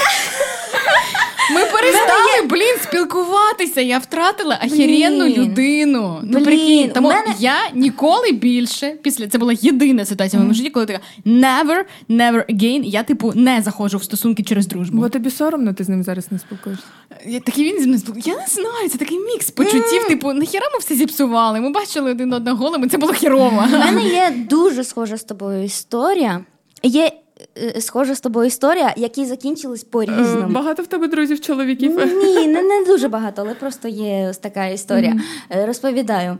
[1.53, 3.81] Ми перестали, блін, спілкуватися.
[3.81, 5.41] Я втратила ахіренну Блін.
[5.41, 6.19] людину.
[6.23, 10.69] Ну, прикинь, тому мене- я ніколи більше після це була єдина ситуація в моєму житті,
[10.69, 10.99] коли така
[11.41, 12.81] never, never again.
[12.83, 14.97] Я, типу, не заходжу в стосунки через дружбу.
[15.01, 16.85] Бо тобі соромно, ти з ним зараз не спілкуєшся.
[17.25, 20.07] Я, такий він зі мною спіл- Я не знаю, це такий мікс почуттів.
[20.07, 21.59] Типу, нахіра ми все зіпсували.
[21.59, 23.63] Ми бачили один одного голими, це було хірово.
[23.73, 26.45] У мене є дуже схожа з тобою історія.
[26.83, 27.11] Є
[27.57, 30.47] е, схожа з тобою історія, які закінчились Е, по-різному.
[30.53, 31.91] Багато в тебе друзів, чоловіків.
[32.23, 35.19] Ні, не, не дуже багато, але просто є ось така історія.
[35.51, 36.37] Е, Розповідаю,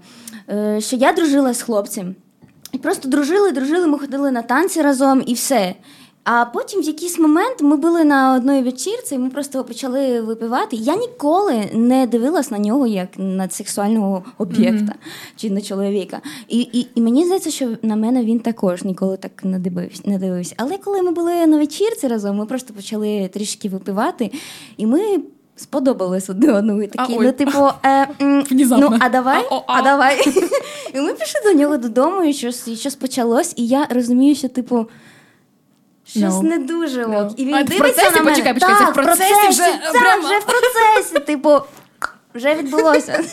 [0.50, 2.16] е, що я дружила з хлопцем.
[2.72, 5.76] І просто дружили, дружили, ми ходили на танці разом і все.
[6.24, 10.76] А потім в якийсь момент ми були на одній вечірці, і ми просто почали випивати.
[10.76, 14.96] Я ніколи не дивилась на нього як на сексуального об'єкта
[15.36, 16.22] чи на чоловіка.
[16.48, 20.02] І, і, і мені здається, що на мене він також ніколи так не дивився.
[20.06, 20.56] Не дивився.
[20.58, 24.32] Але коли ми були на вечірці разом, ми просто почали трішки випивати,
[24.78, 25.20] і ми.
[25.62, 29.64] Сподобались одне одному і такі, А, ну типу, е, м, ну а давай, А, о,
[29.68, 29.82] а, а.
[29.82, 30.22] давай.
[30.94, 34.50] і ми пішли до нього додому, і щось, і щось почалось, і я розумію, що
[34.50, 34.88] типу.
[36.06, 36.44] Щось No.
[36.44, 37.12] не дуже ок.
[37.12, 37.34] No.
[37.38, 38.16] І він А, в дивиться процесі?
[38.16, 38.30] на мене.
[38.32, 40.24] Почекай, почекай, це в процесі вже, так, прямо?
[40.28, 41.60] вже в процесі, типу,
[42.36, 43.24] вже відбулося.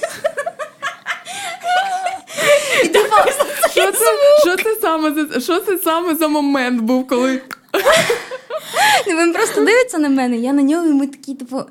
[2.84, 3.16] І типу,
[3.70, 4.04] Що це,
[4.40, 7.42] що, це саме, за- що це саме за момент був, коли.
[9.06, 11.62] він просто дивиться на мене, я на нього, і ми такі, типу,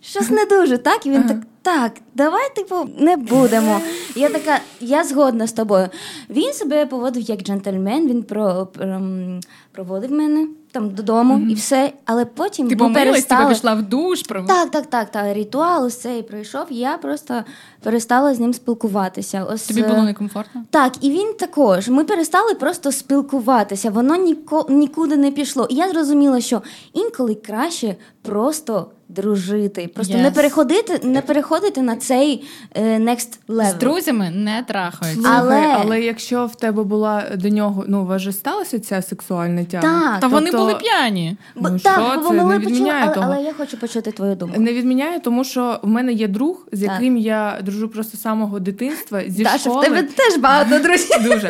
[0.00, 1.06] щось не дуже, так?
[1.06, 3.80] І він так, так, давай, типу, не будемо.
[4.16, 5.88] Я така, я згодна з тобою.
[6.30, 9.40] Він себе поводив як джентльмен, він про, ем,
[9.72, 14.22] проводив мене там додому і все, але потім Ти ми помилась, типу, пішла в душ,
[14.22, 15.36] про Так, так, так, так.
[15.36, 16.66] Ритуал ось цей пройшов.
[16.70, 17.44] Я просто
[17.82, 19.44] перестала з ним спілкуватися.
[19.44, 20.64] Ось тобі е, було некомфортно?
[20.70, 21.88] так, і він також.
[21.88, 23.90] Ми перестали просто спілкуватися.
[23.90, 25.66] Воно ніко, нікуди не пішло.
[25.70, 32.44] І я зрозуміла, що інколи краще просто дружити, просто не переходити, не переходити на цей
[32.74, 33.38] е, next
[33.70, 35.28] З друзями не трахаються.
[35.36, 39.64] Але- але якщо в тебе була до нього, ну у вас же сталася ця сексуальна
[39.64, 39.82] тяга?
[40.10, 40.20] Так.
[40.20, 41.36] Та вони Тобто- були п'яні.
[41.56, 42.44] Бо- Ну, так, що це?
[42.44, 43.26] Не відміняє але, того.
[43.32, 44.60] але я хочу почути твою думку.
[44.60, 46.90] Не відміняю, тому що в мене є друг, з Так.
[46.92, 49.22] яким я дружу просто з самого дитинства.
[49.28, 49.80] Зі Даша, школи.
[49.80, 51.16] в тебе теж багато друзів.
[51.24, 51.48] Дуже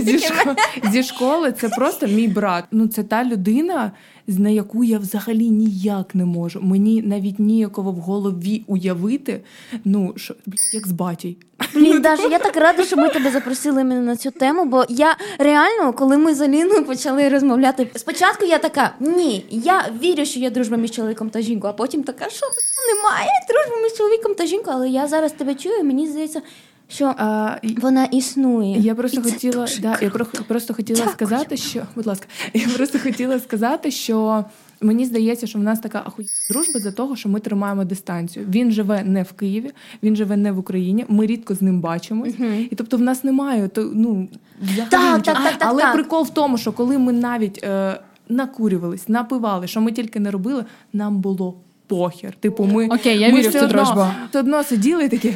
[0.00, 0.54] зі, шко...
[0.92, 2.64] зі школи це просто мій брат.
[2.72, 3.92] Ну це та людина,
[4.26, 6.60] з на яку я взагалі ніяк не можу.
[6.62, 9.40] Мені навіть ніяково в голові уявити.
[9.84, 10.34] Ну що
[10.72, 11.36] як з батій.
[11.74, 15.16] Блін, Даша, я так рада, що ми тебе запросили іменно на цю тему, бо я
[15.38, 20.50] реально, коли ми з Аліною почали розмовляти, спочатку я така: ні, я вірю, що є
[20.50, 24.46] дружба між чоловіком та жінкою, а потім така, що бля, немає дружби між чоловіком та
[24.46, 26.42] жінкою, але я зараз тебе чую, і мені здається,
[26.88, 28.78] що А, вона існує.
[28.80, 32.98] Я просто І хотіла, да, я про- просто хотіла сказати, що будь ласка, я просто
[32.98, 34.44] хотіла сказати, що
[34.82, 38.46] мені здається, що в нас така ахуєнна дружба за того, що ми тримаємо дистанцію.
[38.48, 39.70] Він живе не в Києві,
[40.02, 41.04] він живе не в Україні.
[41.08, 42.34] Ми рідко з ним бачимось,
[42.70, 44.28] і тобто в нас немає то ну
[44.62, 45.92] взагалі Так, так, так, так, але так.
[45.92, 50.64] прикол в тому, що коли ми навіть е, накурювались, напивали, що ми тільки не робили,
[50.92, 51.54] нам було.
[51.86, 52.32] Похер.
[52.40, 54.06] Типу, ми, Окей, я ми вірю в все цю одно, дружбу.
[54.30, 55.34] Все одно сиділи і такі.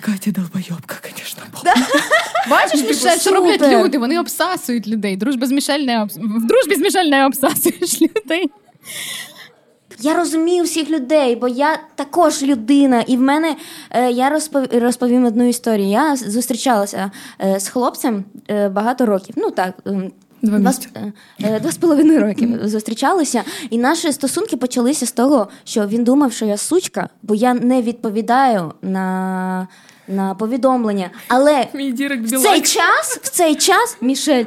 [0.00, 1.42] Катя долбойобка, звісно,
[2.50, 3.98] Бачиш, Типу, Мішель, що роблять люди?
[3.98, 5.16] Вони обсасують людей.
[5.16, 6.16] Дружба з Мішель не обс...
[6.16, 8.50] в дружбі з Мішель не обсасуєш людей.
[10.00, 13.56] Я розумію всіх людей, бо я також людина, і в мене
[13.90, 15.88] е, я розпов, розповім одну історію.
[15.88, 17.10] Я зустрічалася
[17.44, 19.34] е, з хлопцем е, багато років.
[19.38, 19.74] Ну так.
[19.86, 25.06] ем, Два Два, з- е, е, два з половиною років зустрічалися, і наші стосунки почалися
[25.06, 29.68] з того, що він думав, що я сучка, бо я не відповідаю на,
[30.08, 31.10] на повідомлення.
[31.28, 34.44] Але Мій дірек в цей час, в цей час, Мішель,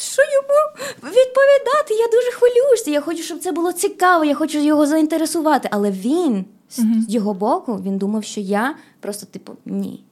[0.00, 1.94] що йому відповідати?
[1.94, 2.90] Я дуже хвилююся.
[2.90, 5.68] Я хочу, щоб це було цікаво, я хочу його заінтересувати.
[5.72, 6.44] Але він
[7.08, 10.04] З його боку він думав, що я просто, типу, ні.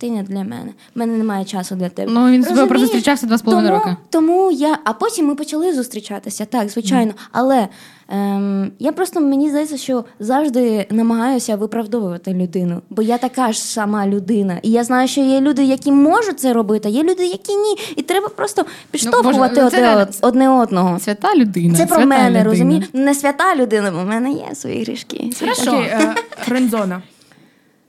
[0.00, 0.70] Ти не для мене.
[0.96, 2.12] У мене немає часу для тебе.
[2.12, 2.68] Ну, він з тобою Розумієш?
[2.68, 3.96] просто зустрічався два з половиною роки.
[4.10, 7.12] Тому я, а потім ми почали зустрічатися, так, звичайно.
[7.32, 7.68] Але
[8.08, 14.06] ем, я просто мені здається, що завжди намагаюся виправдовувати людину, бо я така ж сама
[14.06, 14.58] людина.
[14.62, 17.76] І я знаю, що є люди, які можуть це робити, а є люди, які ні.
[17.96, 20.98] І треба просто підштовхувати Боже, це одне, реально- одне одного.
[20.98, 21.78] Свята людина.
[21.78, 22.44] Це про свята мене, людина.
[22.44, 22.84] розумієш?
[22.92, 25.30] Не свята людина, бо в мене є свої грішки.
[25.40, 25.70] Хорошо.
[25.70, 27.02] Окей, е, френдзона.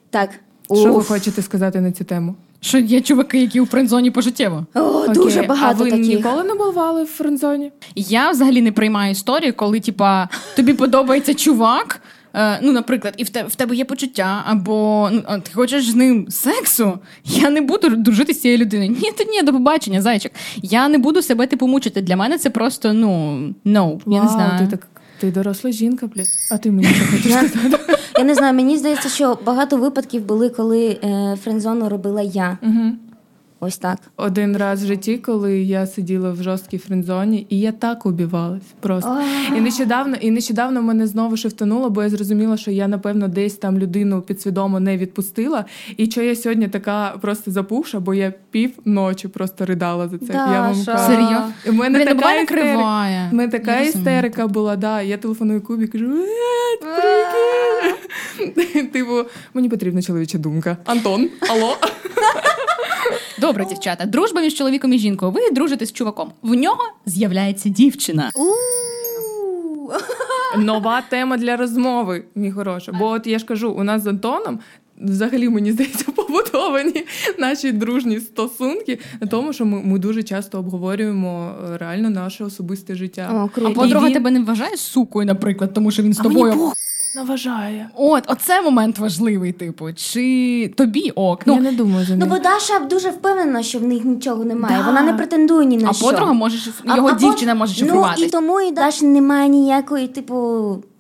[0.09, 0.29] Так.
[0.75, 1.07] Що ви Уф.
[1.07, 2.35] хочете сказати на цю тему?
[2.61, 4.65] Що є чуваки, які у френдзоні пожиттєво.
[4.73, 6.07] О, дуже Окей, багато а ви таких.
[6.07, 7.71] ніколи не бували в френдзоні?
[7.95, 12.01] Я взагалі не приймаю історію, коли типа тобі подобається чувак.
[12.33, 15.89] е, Ну, наприклад, і в тебе в тебе є почуття, або ну, а ти хочеш
[15.89, 16.99] з ним сексу.
[17.25, 18.89] Я не буду дружити з цією людиною.
[19.01, 20.31] Ні, ти ні, до побачення, зайчик.
[20.61, 22.01] Я не буду себе типу мучити.
[22.01, 24.59] Для мене це просто ну no, я не Вау, знаю.
[24.59, 24.87] Ти так
[25.19, 26.27] ти доросла жінка, блядь.
[26.51, 27.59] А ти мені що хочеш сказати?
[28.17, 32.57] Я не знаю, мені здається, що багато випадків були, коли е, френдзону робила я.
[32.61, 32.91] Угу.
[33.61, 33.99] Ось так.
[34.17, 39.21] Один раз в житті, коли я сиділа в жорсткій френдзоні, і я так убивалась просто.
[39.57, 43.79] І нещодавно, і нещодавно мене знову шифтануло, бо я зрозуміла, що я, напевно, десь там
[43.79, 45.65] людину підсвідомо не відпустила.
[45.97, 50.33] І що я сьогодні така просто запухша, бо я пів ночі просто ридала за це.
[50.33, 51.13] я вам кажу.
[51.13, 51.53] Серйозно?
[51.67, 53.29] В мене Блін, ну, така істерика.
[53.31, 55.01] Мене така істерика була, да.
[55.01, 56.05] Я телефоную Кубі, кажу,
[58.93, 60.77] Типу, мені потрібна чоловіча думка.
[60.85, 61.77] Антон, алло.
[63.41, 64.05] Добре, дівчата.
[64.05, 65.31] Дружба між чоловіком і жінкою.
[65.31, 66.31] Ви дружите з чуваком.
[66.41, 68.31] В нього з'являється дівчина.
[70.57, 72.91] Нова тема для розмови, мій хороша.
[72.91, 74.59] Бо от я ж кажу, у нас з Антоном.
[75.01, 77.05] Взагалі, мені здається, побудовані
[77.37, 82.95] наші дружні стосунки на тому, що ми, ми дуже часто обговорюємо е, реально наше особисте
[82.95, 83.43] життя.
[83.45, 83.71] О, круто.
[83.71, 86.53] А подруга він тебе не вважає сукою, наприклад, тому що він з А мені тобою.
[86.53, 86.73] пох-
[87.15, 87.89] наважає.
[87.95, 89.93] От, оце момент важливий, типу.
[89.93, 91.43] Чи тобі ок?
[91.45, 94.77] я Ну, не думаю за Ну, бо Даша дуже впевнена, що в них нічого немає.
[94.77, 94.85] Да.
[94.85, 96.05] Вона не претендує ні на а що.
[96.05, 100.07] подруга може шиф- А- його а дівчина може Ну, і тому і Даша немає ніякої,
[100.07, 100.35] типу.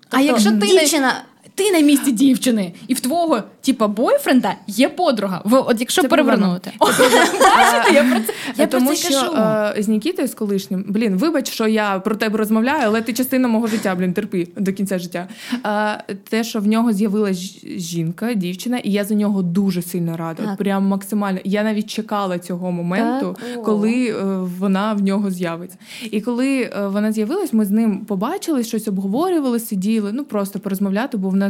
[0.09, 1.13] А тобто, якщо ти дівчина.
[1.59, 5.41] Ти на місці дівчини, і в твого типа бойфренда є подруга.
[5.45, 6.71] В, от якщо Це перевернути.
[6.79, 9.33] Бачите, я про це я тому що
[9.77, 13.47] е, з Нікітою з колишнім, блін, вибач, що я про тебе розмовляю, але ти частина
[13.47, 15.27] мого життя, блін, терпи до кінця життя.
[15.65, 20.55] Е, те, що в нього з'явилась жінка, дівчина, і я за нього дуже сильно рада.
[20.57, 21.39] Прям максимально.
[21.43, 24.23] Я навіть чекала цього моменту, коли е,
[24.59, 25.77] вона в нього з'явиться.
[26.11, 31.29] І коли вона з'явилась, ми з ним побачили, щось обговорювали, сиділи, ну просто порозмовляти, бо
[31.29, 31.48] в нас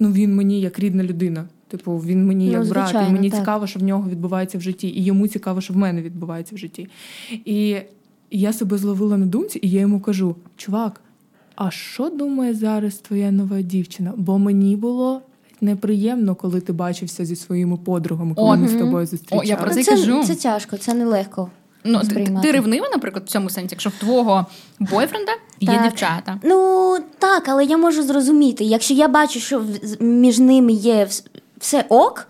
[0.00, 1.44] ну він мені як рідна людина.
[1.68, 3.38] Типу, він мені Ну, як брат, і мені так.
[3.40, 6.58] цікаво, що в нього відбувається в житті, і йому цікаво, що в мене відбувається в
[6.58, 6.88] житті.
[7.44, 7.76] І
[8.30, 11.00] я себе зловила на думці, і я йому кажу: чувак,
[11.56, 14.12] а що думає зараз твоя нова дівчина?
[14.16, 15.22] Бо мені було
[15.60, 18.80] неприємно, коли ти бачився зі своїми подругами, коли О, ми з мгм.
[18.80, 19.50] тобою О, зустрічалися.
[19.50, 20.24] я про це це, кажу.
[20.24, 21.50] це тяжко, це нелегко.
[21.84, 22.46] Ну, ти, сприймати.
[22.48, 24.46] ти ревнива, наприклад, в цьому сенсі, якщо в твого
[24.78, 25.82] бойфренда є Так.
[25.82, 26.38] дівчата.
[26.42, 29.62] Ну так, але я можу зрозуміти, якщо я бачу, що
[30.00, 31.08] між ними є
[31.58, 32.28] все ок,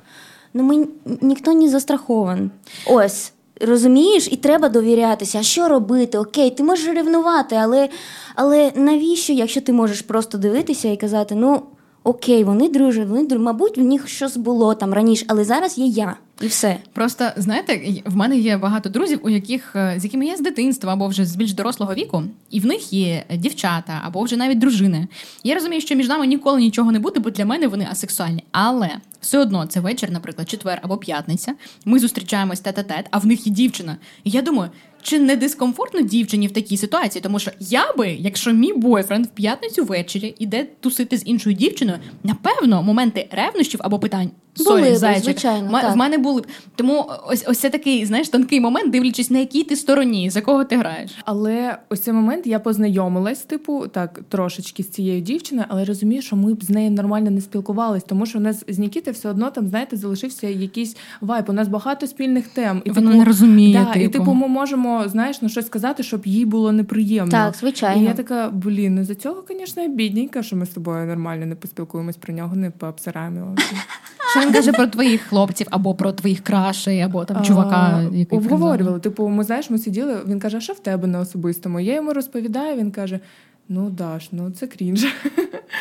[0.55, 0.87] ну ми
[1.21, 2.51] ніхто не застрахований.
[2.87, 3.33] Ось.
[3.61, 5.38] Розумієш, і треба довірятися.
[5.38, 6.19] А що робити?
[6.19, 7.88] Окей, ти можеш ревнувати, але,
[8.35, 11.62] але навіщо, якщо ти можеш просто дивитися і казати, ну
[12.05, 15.87] окей, вони дружать, вони дружать, мабуть, в них щось було там раніше, але зараз є
[15.87, 16.78] я, і все.
[16.92, 20.92] Просто знаєте, в мене є багато друзів, у яких е, з якими я з дитинства
[20.92, 25.07] або вже з більш дорослого віку, і в них є дівчата або вже навіть дружини.
[25.44, 28.44] Я розумію, що між нами ніколи нічого не буде, бо для мене вони асексуальні.
[28.52, 31.55] Але все одно це вечір, наприклад, четвер або п'ятниця.
[31.85, 33.96] Ми зустрічаємось тет-а-тет, а в них є дівчина.
[34.24, 34.70] І я думаю.
[35.05, 37.22] Чи не дискомфортно дівчині в такій ситуації?
[37.22, 41.98] Тому що я би, якщо мій бойфренд в п'ятницю ввечері іде тусити з іншою дівчиною,
[42.24, 45.25] напевно, моменти ревнощів або питань Sorry, б, зайчик.
[45.25, 45.95] звичайно, Ма- так.
[45.95, 46.47] В мене були б.
[46.77, 50.65] Тому ось ось це такий, знаєш, тонкий момент, дивлячись, на якій ти стороні, за кого
[50.65, 51.11] ти граєш.
[51.25, 56.37] Але ось цей момент я познайомилась, типу, так, трошечки з цією дівчиною, але розумію, що
[56.37, 59.51] ми б з нею нормально не спілкувались, тому що у нас з Нікіти все одно
[59.51, 61.45] там, знаєте, залишився якийсь вайб.
[61.49, 62.83] У нас багато спільних тем.
[62.85, 64.19] І, Вона не розуміє, Да, І типу.
[64.19, 67.31] типу, ми можемо, знаєш, ну щось сказати, щоб їй було неприємно.
[67.31, 68.03] Так, звичайно.
[68.03, 71.55] І я така, блін, ну зая цього, звісно, бідненька, що ми з тобою нормально не
[71.55, 73.57] поспілкуємось про нього, не пообсираємо.
[74.42, 79.00] Він каже про твоїх хлопців, або про твоїх крашей, або там чувака, який обговорювали.
[79.00, 80.16] Типу, ми знаєш, ми сиділи.
[80.28, 81.81] Він каже, а що в тебе на особистому?
[81.81, 82.76] Я йому розповідаю.
[82.76, 83.20] Він каже:
[83.68, 85.07] Ну, Даш, ну це крінж.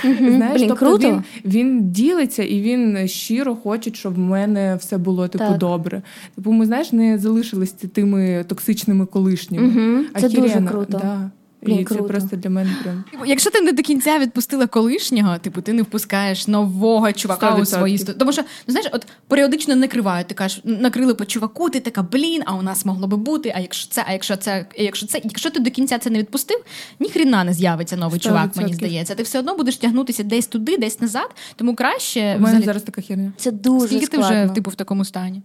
[0.04, 1.08] Знаєш, Блін, тобто круто.
[1.08, 5.58] він, він ділиться і він щиро хоче, щоб в мене все було типу Так.
[5.58, 6.02] добре.
[6.36, 10.06] Типу, ми знаєш, не залишились тими токсичними колишніми.
[10.20, 10.98] Це дуже круто.
[10.98, 11.32] Да.
[11.64, 13.04] Блін, і це просто для мене прям.
[13.12, 17.60] Типу, Якщо ти не до кінця відпустила колишнього, типу ти не впускаєш нового чувака у
[17.60, 17.66] 100%.
[17.66, 20.28] свої сто- Тому що ну знаєш, от періодично накривають.
[20.28, 23.54] Ти кажеш, накрили по чуваку, ти така блін, а у нас могло би бути.
[23.56, 26.20] А якщо це, а якщо це, а якщо це, якщо ти до кінця це не
[26.20, 26.64] відпустив,
[27.00, 28.24] ніхрена не з'явиться новий 100%.
[28.24, 28.56] чувак.
[28.56, 29.16] Мені здається.
[29.16, 31.36] Ти все одно будеш тягнутися десь туди, десь назад.
[31.56, 33.32] Тому краще У мене взагалі- зараз така херня.
[33.38, 35.42] Це дуже скільки ти вже типу в такому стані.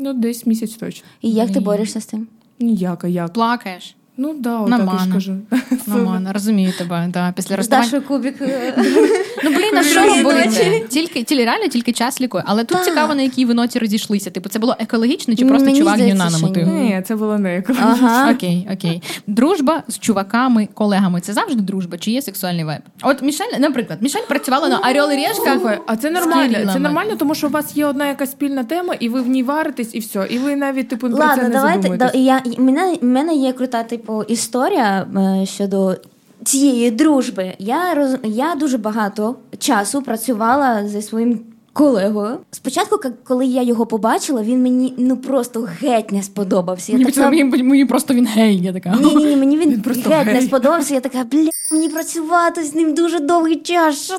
[0.00, 1.06] Ну, десь місяць точно.
[1.22, 2.26] І як ти борешся з тим?
[2.60, 3.32] Ніяк, а як?
[3.32, 3.96] Плакаєш.
[4.18, 5.00] Ну да, отак Нормально.
[5.14, 5.30] я ж
[5.86, 6.32] кажу.
[6.32, 7.08] Розумію тебе.
[7.12, 8.00] Да, після розставання.
[8.00, 8.42] Кубік.
[8.42, 8.74] е,
[9.44, 10.86] Ну блін, а що робити?
[10.88, 12.44] Тільки тілі реально тільки час лікує.
[12.46, 14.30] Але тут цікаво, на якій ви ноті розійшлися.
[14.30, 17.02] Типу, це було екологічно чи просто чувак здається, гнюна що ні.
[17.06, 18.30] Це було не екологічно.
[18.34, 19.02] Окей, окей.
[19.26, 22.80] Дружба з чуваками, колегами це завжди дружба, чи є сексуальний вайб?
[23.02, 25.78] От Мішель, наприклад, Мішель працювала на Орел і Решка.
[25.86, 26.58] А це нормально.
[26.72, 29.42] Це нормально, тому що у вас є одна якась спільна тема, і ви в ній
[29.42, 30.26] варитесь, і все.
[30.30, 31.82] І ви навіть типу про це Ладно, не давайте.
[31.82, 32.20] Задумуєтесь.
[32.20, 35.96] я, і мене, мене є крута типу, історія е, щодо
[36.44, 37.54] цієї дружби.
[37.58, 41.40] Я, роз, я дуже багато часу працювала зі своїм.
[41.72, 42.38] Колегою.
[42.50, 46.92] Спочатку, коли я його побачила, він мені ну просто геть не сподобався.
[46.92, 48.96] Я Мені, така, мені, мені просто він гей, я така.
[49.00, 50.94] ні, ні, ні, мені він, просто геть не сподобався.
[50.94, 54.04] Я така, бля, мені працювати з ним дуже довгий час.
[54.04, 54.18] Що...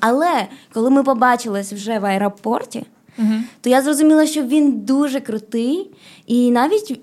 [0.00, 2.84] Але коли ми побачились вже в аеропорті,
[3.60, 5.90] то я зрозуміла, що він дуже крутий,
[6.26, 7.00] і навіть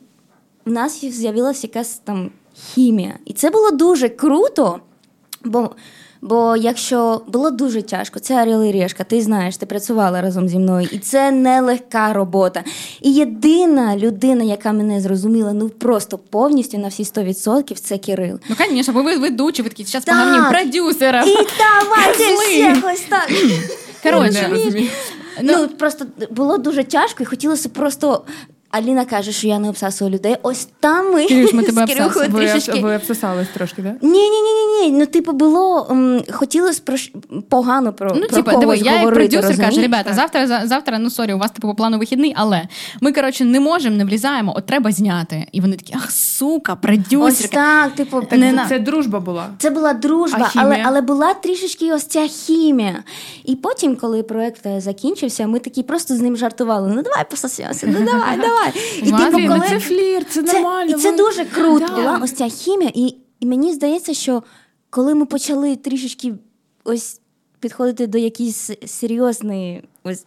[0.68, 2.32] в нас з'явилася якась там
[2.74, 3.14] хімія.
[3.26, 4.80] І це було дуже круто,
[5.44, 5.72] бо.
[6.22, 10.60] Бо якщо було дуже тяжко, це Орел і Решка, ти знаєш, ти працювала разом зі
[10.60, 12.64] мною, і це нелегка робота.
[13.02, 18.40] І єдина людина, яка мене зрозуміла, ну просто повністю на всі 100%, це Кирил.
[18.50, 20.16] Ну, звісно, бо ви ведучі, ви такі зараз Так.
[20.16, 21.24] погані продюсера.
[21.24, 23.32] І давайте всіх ось так.
[24.04, 24.90] Коротше, розумію.
[25.42, 28.24] Ну, просто було дуже тяжко, і хотілося просто.
[28.78, 30.36] Аліна каже, що я не обсасую людей.
[30.44, 32.80] Ось там ми, Кирюш, ми тебе з Кирюхою Ви, трішечки.
[32.82, 33.94] ви обсосались трошки, так?
[34.02, 34.98] Ні, ні, ні, ні, ні.
[35.00, 37.12] Ну, типу, було м, хотілося про ш-
[37.50, 39.82] погано про, Ну, про типа, когось я як говорити, продюсер кажу, розумієш?
[39.92, 42.68] ребята, завтра, за- завтра, ну sorry, у вас типу по плану вихідний, але
[43.02, 45.48] ми, коротше, не можемо, не влізаємо, от треба зняти.
[45.52, 47.56] І вони такі, ах, сука, Ось продюсерка.
[47.56, 49.48] так, типу, Так, Не це, на- це дружба була.
[49.58, 50.68] Це була дружба, А хімія?
[50.74, 53.04] але, але була трішечки ось ця хімія.
[53.46, 56.92] І потім, коли проект е, закінчився, ми такі просто з ним жартували.
[56.96, 58.67] Ну давай пососемося, ну давай, давай.
[59.04, 60.92] І Ладно, типу, коли ну це флір, це це, нормально.
[60.92, 61.96] і це ви- дуже круто Да.
[61.96, 62.92] була ось ця хімія.
[62.96, 64.44] І, і мені здається, що
[64.90, 66.34] коли ми почали трішечки
[66.84, 67.20] ось
[67.60, 70.26] підходити до якоїсь серйозної ось.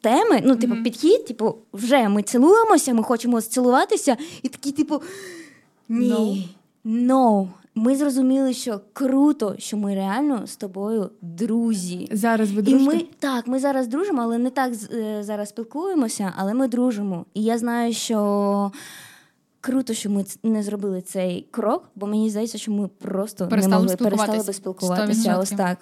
[0.00, 5.02] Теми, ну, типу, підхід, типу, вже ми цілуємося, ми хочемо цілуватися, і такі, типу,
[5.88, 6.48] ні,
[6.84, 7.48] no.
[7.78, 12.08] Ми зрозуміли, що круто, що ми реально з тобою друзі.
[12.12, 16.54] Зараз ви І ми так, ми зараз дружимо, але не так е, зараз спілкуємося, але
[16.54, 17.26] ми дружимо.
[17.34, 18.72] І я знаю, що
[19.60, 23.82] круто, що ми не зробили цей крок, бо мені здається, що ми просто Перестали не
[23.82, 25.30] могли перестали би спілкуватися.
[25.30, 25.40] 100%.
[25.40, 25.78] Ось так.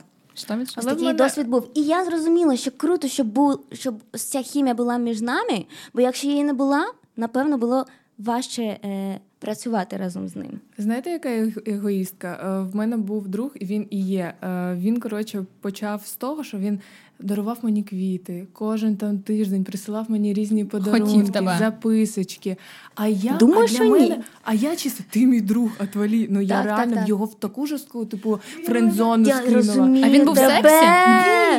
[0.49, 1.69] Але Ось такий мене- досвід був.
[1.75, 5.65] І я зрозуміла, що круто, щоб був, щоб ця хімія була між нами,
[5.95, 7.87] бо якщо її не була, напевно, було
[8.19, 10.61] важче е, працювати разом з ним.
[10.79, 12.41] Знаєте, яка ег- егоїстка?
[12.67, 14.35] Е, В мене був друг, і він і є.
[14.43, 16.79] Е, Він, коротше, почав з того, що він
[17.21, 18.47] дарував мені квіти.
[18.53, 21.57] Кожен там тиждень присилав мені різні подарунки, тебе.
[21.59, 22.57] записочки.
[22.95, 24.15] А я Думаю, а для що ні.
[24.43, 26.27] а я чисто, ти мій друг, отвалі.
[26.31, 27.09] Ну я Так, реально так.
[27.09, 30.01] його в таку жорстку, типу, френдзону Я скинула.
[30.07, 30.81] А він був в тебе.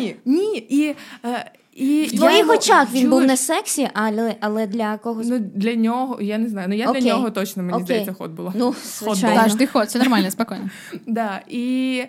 [0.01, 0.57] Ні, ні.
[0.69, 0.95] І,
[1.25, 5.27] е, і В твоїх його- очах він був не сексі, але, але для когось.
[5.29, 6.67] Ну, для нього, я не знаю.
[6.69, 7.01] Ну я Окей.
[7.01, 7.85] для нього точно, мені Окей.
[7.85, 8.53] здається, ход була.
[8.55, 9.41] Ну, звичайно.
[9.41, 10.69] Даш, ти ход, все нормально, спокійно.
[11.07, 12.03] Да, і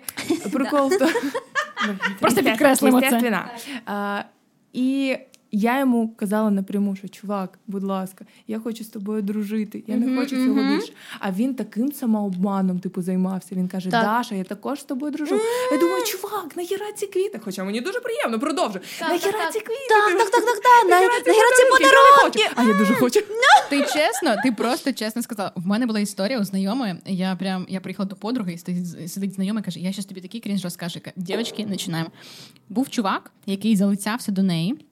[0.51, 1.09] прикол то...
[2.19, 3.45] Просто підкреслимо це.
[3.85, 4.21] А,
[4.73, 5.17] І
[5.51, 10.17] я йому казала напряму, що чувак, будь ласка, я хочу з тобою дружити, я не
[10.17, 10.93] хочу цього більше.
[11.19, 13.55] А він таким самообманом типу займався.
[13.55, 14.03] Він каже: Так.
[14.03, 15.35] Даша, я також з тобою дружу.
[15.71, 17.39] Я думаю, чувак, нахіра ці квіти?
[17.43, 18.81] Хоча мені дуже приємно, продовжуй.
[19.01, 19.87] Нахіра ці квіти?
[19.89, 20.89] Так, так, так, так, так.
[20.89, 22.49] На, Нахіра ці подарунки?
[22.55, 23.19] А я дуже хочу.
[23.69, 25.51] Ти чесно, ти просто чесно сказала.
[25.55, 26.95] В мене була історія у знайомої.
[27.05, 30.41] Я прям я приїхала до подруги, і сидить, сидить знайома каже: Я щас тобі такий
[30.41, 30.99] крінж розкажу.
[31.15, 32.09] Дівчатки, починаємо.
[32.69, 34.86] Був чувак, який залицявся до неї.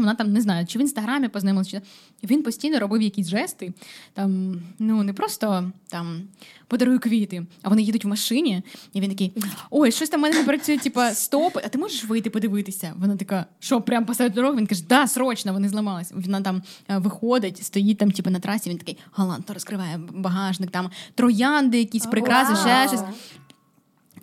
[0.00, 3.72] Вона там не знаю, чи в інстаграмі познайомилася, чи він постійно робив якісь жести.
[4.14, 6.22] Там ну не просто там
[6.68, 9.32] подарую квіти, а вони їдуть в машині, і він такий:
[9.70, 12.92] ой, щось там в мене не працює, типа стоп, а ти можеш вийти подивитися?
[12.96, 14.56] Вона така, що прям посеред дороги?
[14.56, 16.12] Він каже, да, срочно, вони зламались.
[16.14, 18.70] Вона там е, виходить, стоїть там, типу, на трасі.
[18.70, 23.02] Він такий галантно розкриває багажник, там троянди, якісь прикраси, ще щось.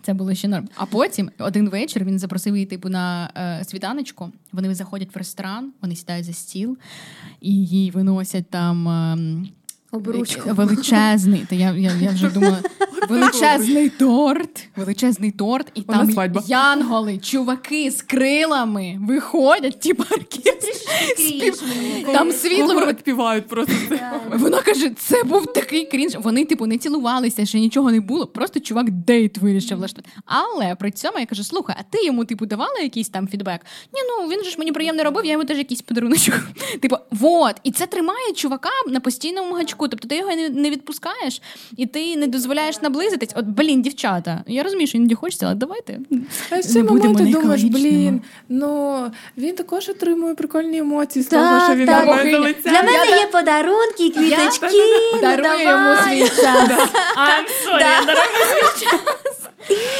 [0.05, 0.67] Це було ще норм.
[0.75, 4.31] А потім один вечір він запросив її типу на е, світаночку.
[4.51, 6.77] Вони заходять в ресторан, вони сідають за стіл
[7.41, 8.87] і їй виносять там.
[8.87, 9.49] ем,
[9.95, 10.49] Обручку.
[10.53, 11.45] величезний.
[11.49, 12.57] Та я, я, я вже думала,
[13.09, 16.09] величезний торт, величезний торт, і там
[16.47, 20.53] янголи, чуваки з крилами виходять, ті парки.
[22.13, 22.85] Там світло.
[22.87, 23.73] Відпівають просто.
[24.33, 26.15] Вона каже, це був такий крінж.
[26.19, 28.27] Вони, типу, не цілувалися, ще нічого не було.
[28.27, 30.09] Просто чувак дейт вирішив влаштувати.
[30.25, 33.61] Але при цьому я кажу: слухай, а ти йому типу давала якийсь там фідбек?
[33.93, 36.35] Ні, ну він же ж мені приємно робив, я йому теж якийсь подаруночок.
[36.81, 39.84] Типу, вот, і це тримає чувака на постійному гачку.
[39.87, 41.41] Тобто ти його не, не відпускаєш
[41.77, 43.29] і ти не дозволяєш наблизитись.
[43.35, 44.43] От блін, дівчата.
[44.47, 45.99] Я розумію, що іноді хочеться, але давайте.
[46.49, 49.01] А в цей момент ти думаєш, блін, ну
[49.37, 52.05] він також отримує прикольні емоції з того, що він так.
[52.07, 52.53] має Богиня.
[52.63, 54.67] Для мене є подарунки, квіточки.
[55.13, 56.69] ну, Дарує йому свій час.
[57.17, 58.15] I'm sorry, Да.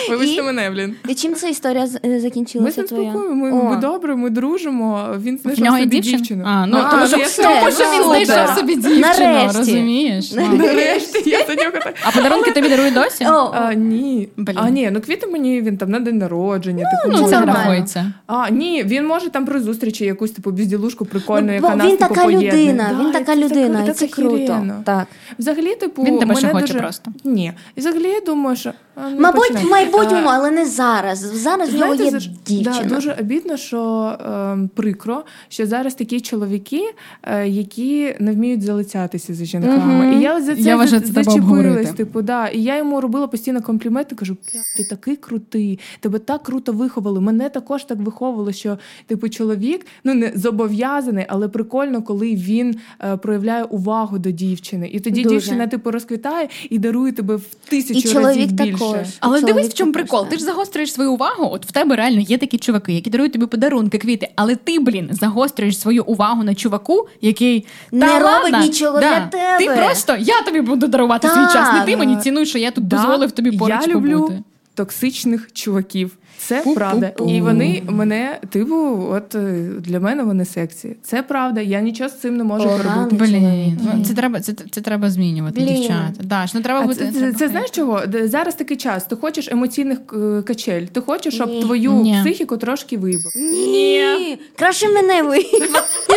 [0.09, 0.95] Вибачте І- мене, блін.
[1.09, 3.09] І чим ця історія е, Ми закінчилася твоя?
[3.09, 5.07] спілкуємо, ми, ми добре, ми дружимо.
[5.23, 6.43] Він знайшов собі дівчину.
[6.47, 9.57] А, ну, А, тому, ну, що, тому що він знайшов собі дівчину, Нарешті.
[9.57, 10.31] розумієш?
[10.37, 10.47] Ну.
[10.57, 11.93] Нарешті я за нього так.
[12.03, 13.23] А подарунки тобі дарують досі?
[13.23, 14.29] А, ні.
[14.37, 14.57] Блін.
[14.59, 16.83] А, ні, ну квіти мені він там на день народження.
[17.03, 18.13] типу, Ну, це рахується.
[18.27, 21.97] А, ні, він може там при зустрічі якусь типу безділушку прикольну, Ну, яка нас він
[21.97, 24.65] типу, така людина, він така це людина, і це круто.
[24.85, 25.07] Так.
[25.39, 27.11] Взагалі, типу, Він тебе ще хоче просто.
[27.23, 27.53] Ні.
[27.75, 28.71] І взагалі я думаю, що.
[28.97, 29.63] Не Мабуть, починай.
[29.65, 31.19] в майбутньому, але не зараз.
[31.19, 32.83] Зараз в нього є за- дівчина.
[32.89, 33.81] Да, дуже обідно, що
[34.21, 36.81] е, прикро, що зараз такі чоловіки,
[37.23, 39.77] е, які не вміють залицятися за жінками.
[39.77, 40.13] Мгм.
[40.13, 41.91] І я за це Я вважаю, за- це зачепилась.
[41.91, 42.47] Типу, да.
[42.47, 44.15] І я йому робила постійно компліменти.
[44.15, 44.37] Кажу,
[44.77, 47.21] ти такий крутий, тебе так круто виховали.
[47.21, 48.77] Мене також так виховували, що
[49.07, 54.89] типу чоловік ну не зобов'язаний, але прикольно, коли він е, проявляє увагу до дівчини.
[54.93, 55.35] І тоді Дуже.
[55.35, 58.77] дівчина типу розквітає і дарує тебе в тисячу І чоловік разів більше.
[58.93, 59.07] Також.
[59.19, 60.19] Але Чоловік дивись, в чому прикол.
[60.21, 60.29] так.
[60.29, 61.49] Ти ж загострюєш свою увагу.
[61.51, 64.29] От в тебе реально є такі чуваки, які дарують тобі подарунки, квіти.
[64.35, 69.19] Але ти, блін, загострюєш свою увагу на чуваку, який Не «Та робить ладно, нічого да,
[69.19, 69.57] для тебе».
[69.59, 71.37] Ти просто я тобі буду дарувати Так.
[71.37, 71.73] свій час.
[71.73, 74.43] Не ти мені цінуй, що я тут Да, дозволив тобі поруч Я люблю побути.
[74.75, 76.17] токсичних чуваків.
[76.47, 76.73] Це Пу-пу-пу.
[76.75, 77.11] правда.
[77.27, 80.95] І вони мене, типу, от е, для мене вони сексі.
[81.03, 81.61] Це правда.
[81.61, 83.15] Я нічого з цим не можу поробити.
[83.15, 83.73] Блін, чоловік.
[83.97, 85.75] ну, це треба, це, це треба змінювати, Блін.
[85.75, 86.11] дівчата.
[86.23, 86.95] Даш, ну треба А бути.
[86.99, 88.01] це, це, треба це знаєш чого?
[88.23, 89.03] Зараз такий час.
[89.05, 90.81] Ти хочеш емоційних е, качель.
[90.85, 91.61] Ти хочеш, щоб Ні.
[91.61, 92.17] твою Ні.
[92.21, 93.31] психіку трошки вибив.
[93.35, 94.37] Ні.
[94.55, 95.45] Краще мене вибив.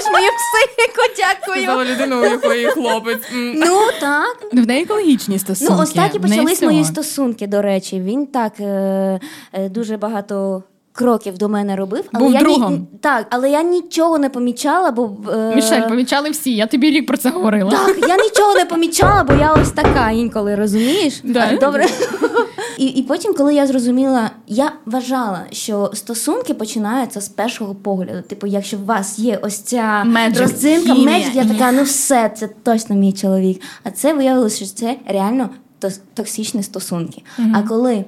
[1.62, 3.22] Сказала людина, у якої хлопець.
[3.54, 4.36] Ну так.
[4.52, 5.74] В неї екологічні стосунки.
[5.76, 8.00] Ну, останні почались мої стосунки, до речі.
[8.00, 9.20] Він так е,
[9.52, 10.62] е, дуже багато.
[10.92, 12.86] Кроків до мене робив, але Був я ні- другом.
[13.00, 16.54] так, але я нічого не помічала, бо е, Мішель, помічали всі.
[16.56, 17.70] Я тобі рік про це говорила.
[17.70, 21.20] Так, я нічого не помічала, бо я ось така інколи, розумієш?
[21.24, 21.56] Да.
[21.60, 21.86] Добре.
[22.78, 28.22] І, і потім, коли я зрозуміла, я вважала, що стосунки починаються з першого погляду.
[28.28, 30.04] Типу, якщо у вас є ось ця
[30.40, 33.62] розцинка, меч, я така, ну все, це точно мій чоловік.
[33.84, 35.50] А це виявилося, що це реально
[36.14, 37.22] токсичні стосунки.
[37.54, 38.04] А коли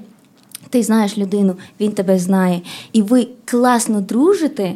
[0.71, 2.61] ти знаєш людину, він тебе знає,
[2.93, 4.73] і ви класно дружите,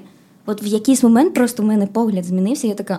[0.47, 2.99] от в якийсь момент просто в мене погляд змінився, я така.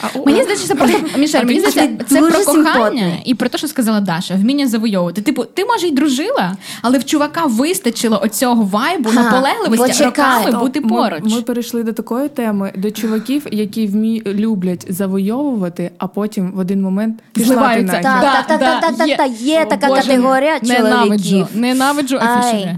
[0.00, 3.68] А, Мені здається, це просто Мішель, мені здається, це про кохання і про те, що
[3.68, 5.22] сказала Даша, вміння завойовувати.
[5.22, 11.22] Типу, ти може й дружила, але в чувака вистачило оцього вайбу, наполегливості роками бути поруч.
[11.24, 14.22] Ми, перейшли до такої теми, до чуваків, які вмі...
[14.26, 18.00] люблять завойовувати, а потім в один момент Зливаються.
[18.02, 18.22] Так.
[18.22, 19.16] Так, так, так, так, є.
[19.16, 21.46] так, є така категорія чоловіків.
[21.54, 22.76] ненавиджу Ай.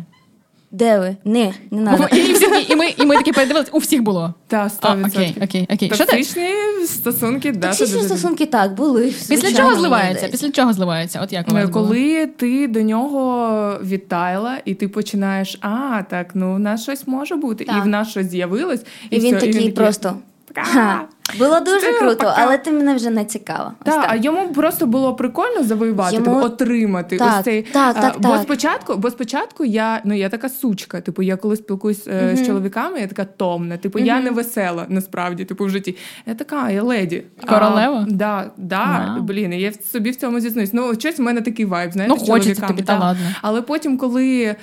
[0.71, 1.16] Де ви?
[1.25, 2.09] Ні, не Бо треба.
[2.16, 4.35] І, всі і, ми, і ми такі передивилися, у всіх було.
[4.47, 5.07] Та, А, 100%.
[5.07, 5.91] окей, окей, окей.
[5.95, 6.16] Що ти?
[6.16, 6.49] Токсичні
[6.87, 9.03] стосунки, да, Токсичні дуже- стосунки так були.
[9.07, 10.29] Після звичайно, чого мені зливаються?
[10.29, 11.21] Після чого зливаються?
[11.23, 11.87] От як у вас було?
[11.87, 17.37] Коли ти до нього відтаяла, і ти починаєш, а, так, ну в нас щось може
[17.37, 17.77] бути, Так.
[17.79, 20.16] і в нас щось з'явилось, і, І він все, такий просто.
[20.55, 21.01] Ха.
[21.39, 22.35] Було дуже Все, круто, пока.
[22.39, 23.72] але ти мене вже не цікава.
[23.81, 24.11] Ось Так, так.
[24.12, 27.62] а йому просто було прикольно завоювати, Йому- типу, отримати Так, ось цей.
[27.62, 28.43] так, а, так, бо так.
[28.43, 31.01] спочатку, бо спочатку я ну я така сучка.
[31.01, 33.76] Типу, я коли спілкуюсь е, з чоловіками, я така томна.
[33.76, 35.97] Типу, я не весела насправді, типу, в житті.
[36.26, 37.22] Я така, я леді.
[37.49, 38.07] Королева?
[38.09, 39.22] А, да, да, Вау.
[39.22, 40.70] блін, я собі в цьому зізнаюсь.
[40.72, 43.22] Ну, щось в мене такий вайб, знаєте, Ну, з хочеться чоловіками, тобі, та ладно.
[43.43, 44.57] Але потім, коли е,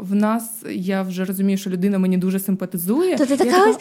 [0.00, 3.76] в нас я вже розумію, що людина мені дуже симпатизує, То ти я така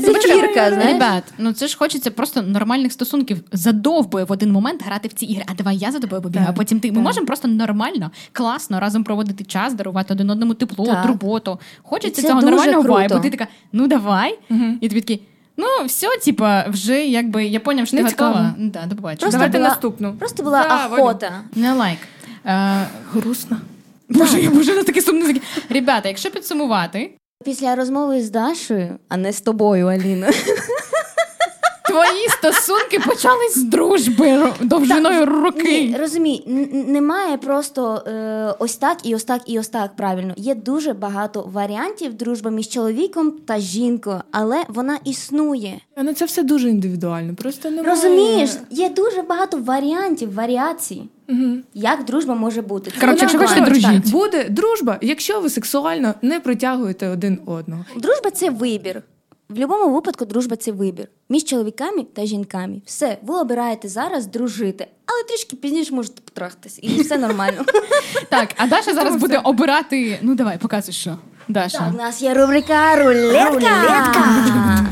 [0.00, 0.92] зефірка, знаєш?
[0.92, 3.40] Ребят, ну це ж хочеться просто нормальних стосунків.
[3.52, 5.44] Задовбує в один момент грати в ці ігри.
[5.48, 6.92] А давай я за тобою побігаю, а потім ти.
[6.92, 11.06] Ми можемо просто нормально, класно разом проводити час, дарувати один одному тепло, Так.
[11.06, 11.58] турботу.
[11.82, 13.18] Хочеться цього нормального вайбу.
[13.20, 14.38] Ти така, ну давай.
[14.80, 15.22] І ти такий,
[15.56, 18.32] ну все, типа, вже якби я поняв, що ти Не готова.
[18.32, 18.48] цікаво.
[18.58, 19.20] Ну, Да, до побачення.
[19.20, 20.12] Просто Давайте була- наступну.
[20.18, 21.40] Просто була Да, охота.
[21.54, 21.98] Не лайк.
[22.46, 23.56] Е, грустно.
[24.08, 25.40] Боже, я боже, на такі сумні.
[25.70, 27.10] Ребята, якщо підсумувати,
[27.44, 30.32] Після розмови з Дашою, а не з тобою, Аліна.
[31.92, 35.96] Твої стосунки почались з дружби довжиною Ні, роки.
[36.00, 39.96] розумій, немає просто е, ось так і ось так і ось так.
[39.96, 40.34] Правильно.
[40.36, 45.80] Є дуже багато варіантів дружби між чоловіком та жінкою, але вона існує.
[46.02, 47.34] Ну це все дуже індивідуально.
[47.34, 47.88] Просто немає...
[47.88, 51.02] Розумієш, є дуже багато варіантів, варіацій,
[51.74, 52.92] як дружба може бути.
[53.00, 54.10] Коротше, якщо хочете, дружіть.
[54.10, 57.84] Буде дружба, якщо ви сексуально не притягуєте один одного.
[57.96, 59.02] Дружба це вибір.
[59.52, 62.80] В будь-якому випадку дружба це вибір між чоловіками та жінками.
[62.86, 67.64] Все, ви обираєте зараз дружити, але трішки пізніше можете потрахтись, і все нормально.
[68.28, 70.18] Так, а Даша зараз буде обирати.
[70.22, 71.16] Ну давай, показуй, що.
[71.48, 71.90] Даша.
[71.94, 74.86] У нас є рубрика рулетка.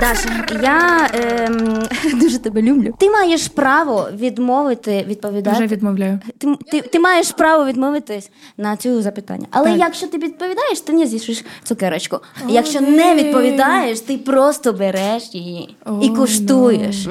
[0.00, 1.82] Даша, я ем,
[2.20, 2.94] дуже тебе люблю.
[2.98, 5.56] Ти маєш право відмовити відповідати.
[5.56, 6.20] Вже відмовляю.
[6.38, 9.46] Ти, ти, ти маєш право відмовитись на цю запитання.
[9.50, 9.78] Але Так.
[9.78, 12.18] якщо ти відповідаєш, ти не з'їшиш цукерочку.
[12.46, 17.08] А якщо не відповідаєш, ти просто береш її і Ой, куштуєш.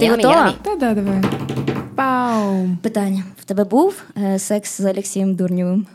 [0.00, 0.54] Ти готова?
[0.62, 1.22] Та да, давай.
[1.94, 2.68] Пау.
[2.82, 5.86] Питання: в тебе був е, секс з Олексієм Дурнєвим?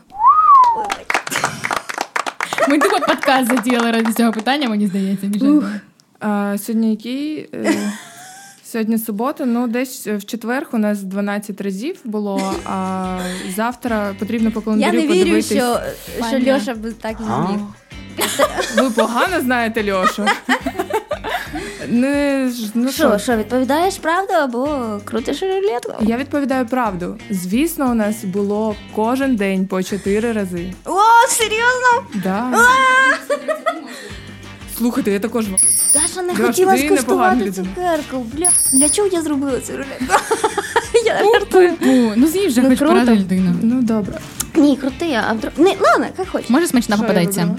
[2.68, 5.26] Ми тупо подкаст задіяли ради цього питання, мені здається.
[5.26, 5.80] Міша.
[6.26, 7.48] А, сьогодні який?
[7.54, 7.92] Е,
[8.64, 13.18] Сьогодні субота, ну десь в четвер у нас 12 разів було, а
[13.56, 15.46] завтра потрібно по Я не вірю, подивитись.
[15.46, 15.80] що,
[16.28, 17.60] що Льоша би так зміг.
[18.76, 20.26] Ви погано знаєте Льошу.
[21.88, 25.92] Не, ну Що, що, відповідаєш правду або крутиш рулетку?
[26.00, 27.18] я відповідаю правду.
[27.30, 30.72] Звісно, у нас було кожен день по 4 рази.
[30.84, 30.98] О,
[31.28, 32.20] серйозно?
[32.24, 32.52] Да.
[34.78, 35.46] Слухайте, я також
[35.94, 37.68] Даша не Льош, хотіла ти непогана скуштувати людина.
[37.74, 38.26] цукерку.
[38.36, 40.04] Бля, для чого я зробила цю рулетку?
[41.04, 41.72] Я жартую.
[41.82, 42.92] Фу, ну з'їв вже Ну, хоч круто.
[42.94, 43.54] поради людину.
[43.62, 44.18] ну добре.
[44.54, 45.52] Ні, крути, а вдруг...
[45.56, 46.50] Не, ладно, як хочеш.
[46.50, 47.56] Може, смачна Що я попадається.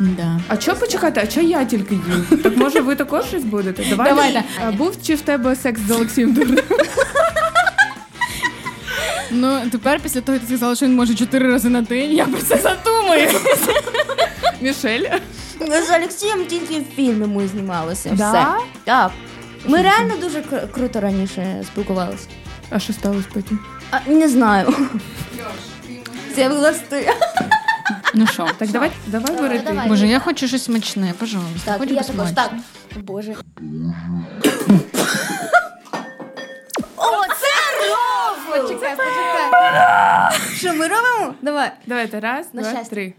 [0.00, 0.40] Да.
[0.48, 1.20] А чого почекати?
[1.24, 2.26] А чого я тільки їм?
[2.42, 3.84] Так може ви також щось будете?
[3.90, 4.08] Давай.
[4.10, 4.42] Давайте.
[4.66, 6.64] А був чи в тебе секс з Олексієм Дурним?
[9.30, 12.24] Ну тепер після того, як ти сказала, що він може чотири рази на день, я
[12.24, 13.28] про це задумаю.
[14.60, 15.02] Мішель?
[15.60, 18.10] З Олексієм тільки в фільмі ми знімалися.
[18.14, 18.30] Да?
[18.30, 18.46] Все.
[18.84, 19.10] Так.
[19.66, 22.28] Ми реально дуже кр- круто раніше спілкувалися.
[22.70, 23.58] А що сталося потім?
[23.90, 24.74] А, не знаю.
[26.34, 27.12] З'явилась ти.
[28.14, 28.48] Ну що?
[28.58, 29.64] Так давай, давай бери ти.
[29.64, 29.88] давай.
[29.88, 31.78] Боже, я хочу щось смачне, пожалуйста.
[31.78, 32.06] Так, я також.
[32.06, 32.34] посмачне.
[32.34, 32.52] Так.
[33.04, 33.34] Боже.
[36.96, 37.50] О, це
[37.88, 38.36] ров!
[38.62, 40.40] Почекай, почекай.
[40.56, 41.34] Що ми робимо?
[41.42, 41.72] Давай.
[41.86, 42.90] Давайте, раз, На два, щастя.
[42.94, 43.12] три.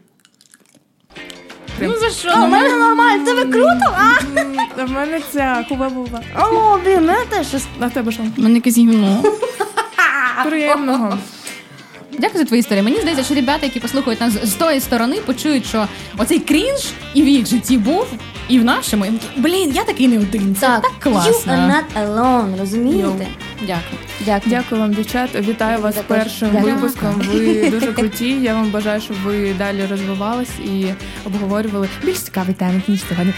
[1.81, 2.29] Ну за що?
[2.29, 4.11] О, у мене нормально, тебе круто, а?
[4.77, 6.19] А в мене ця хуба-буба.
[6.39, 7.65] О, блін, мене теж щось.
[7.79, 8.23] На тебе що?
[8.37, 9.23] У мене якесь гімно.
[10.45, 11.17] Приємного.
[12.17, 12.83] Дякую за твої історії.
[12.83, 15.87] Мені здається, що ребята, які послухають нас з тої сторони, почують, що
[16.17, 18.07] оцей крінж і в їх житті був,
[18.49, 19.05] і в нашому.
[19.05, 20.55] І Блін, я такий не один.
[20.59, 21.13] Це так, you
[21.47, 23.27] are not alone, розумієте?
[23.61, 23.99] Дякую.
[24.25, 24.41] Дякую.
[24.55, 25.41] Дякую вам, дівчата.
[25.41, 26.75] Вітаю вас з першим Дякую.
[26.75, 27.21] випуском.
[27.33, 28.29] Ви дуже круті.
[28.41, 30.93] Я вам бажаю, щоб ви далі розвивались і
[31.25, 33.33] обговорювали більш цікаві теми, ніж сьогодні.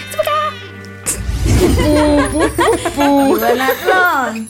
[2.98, 4.48] You are not alone.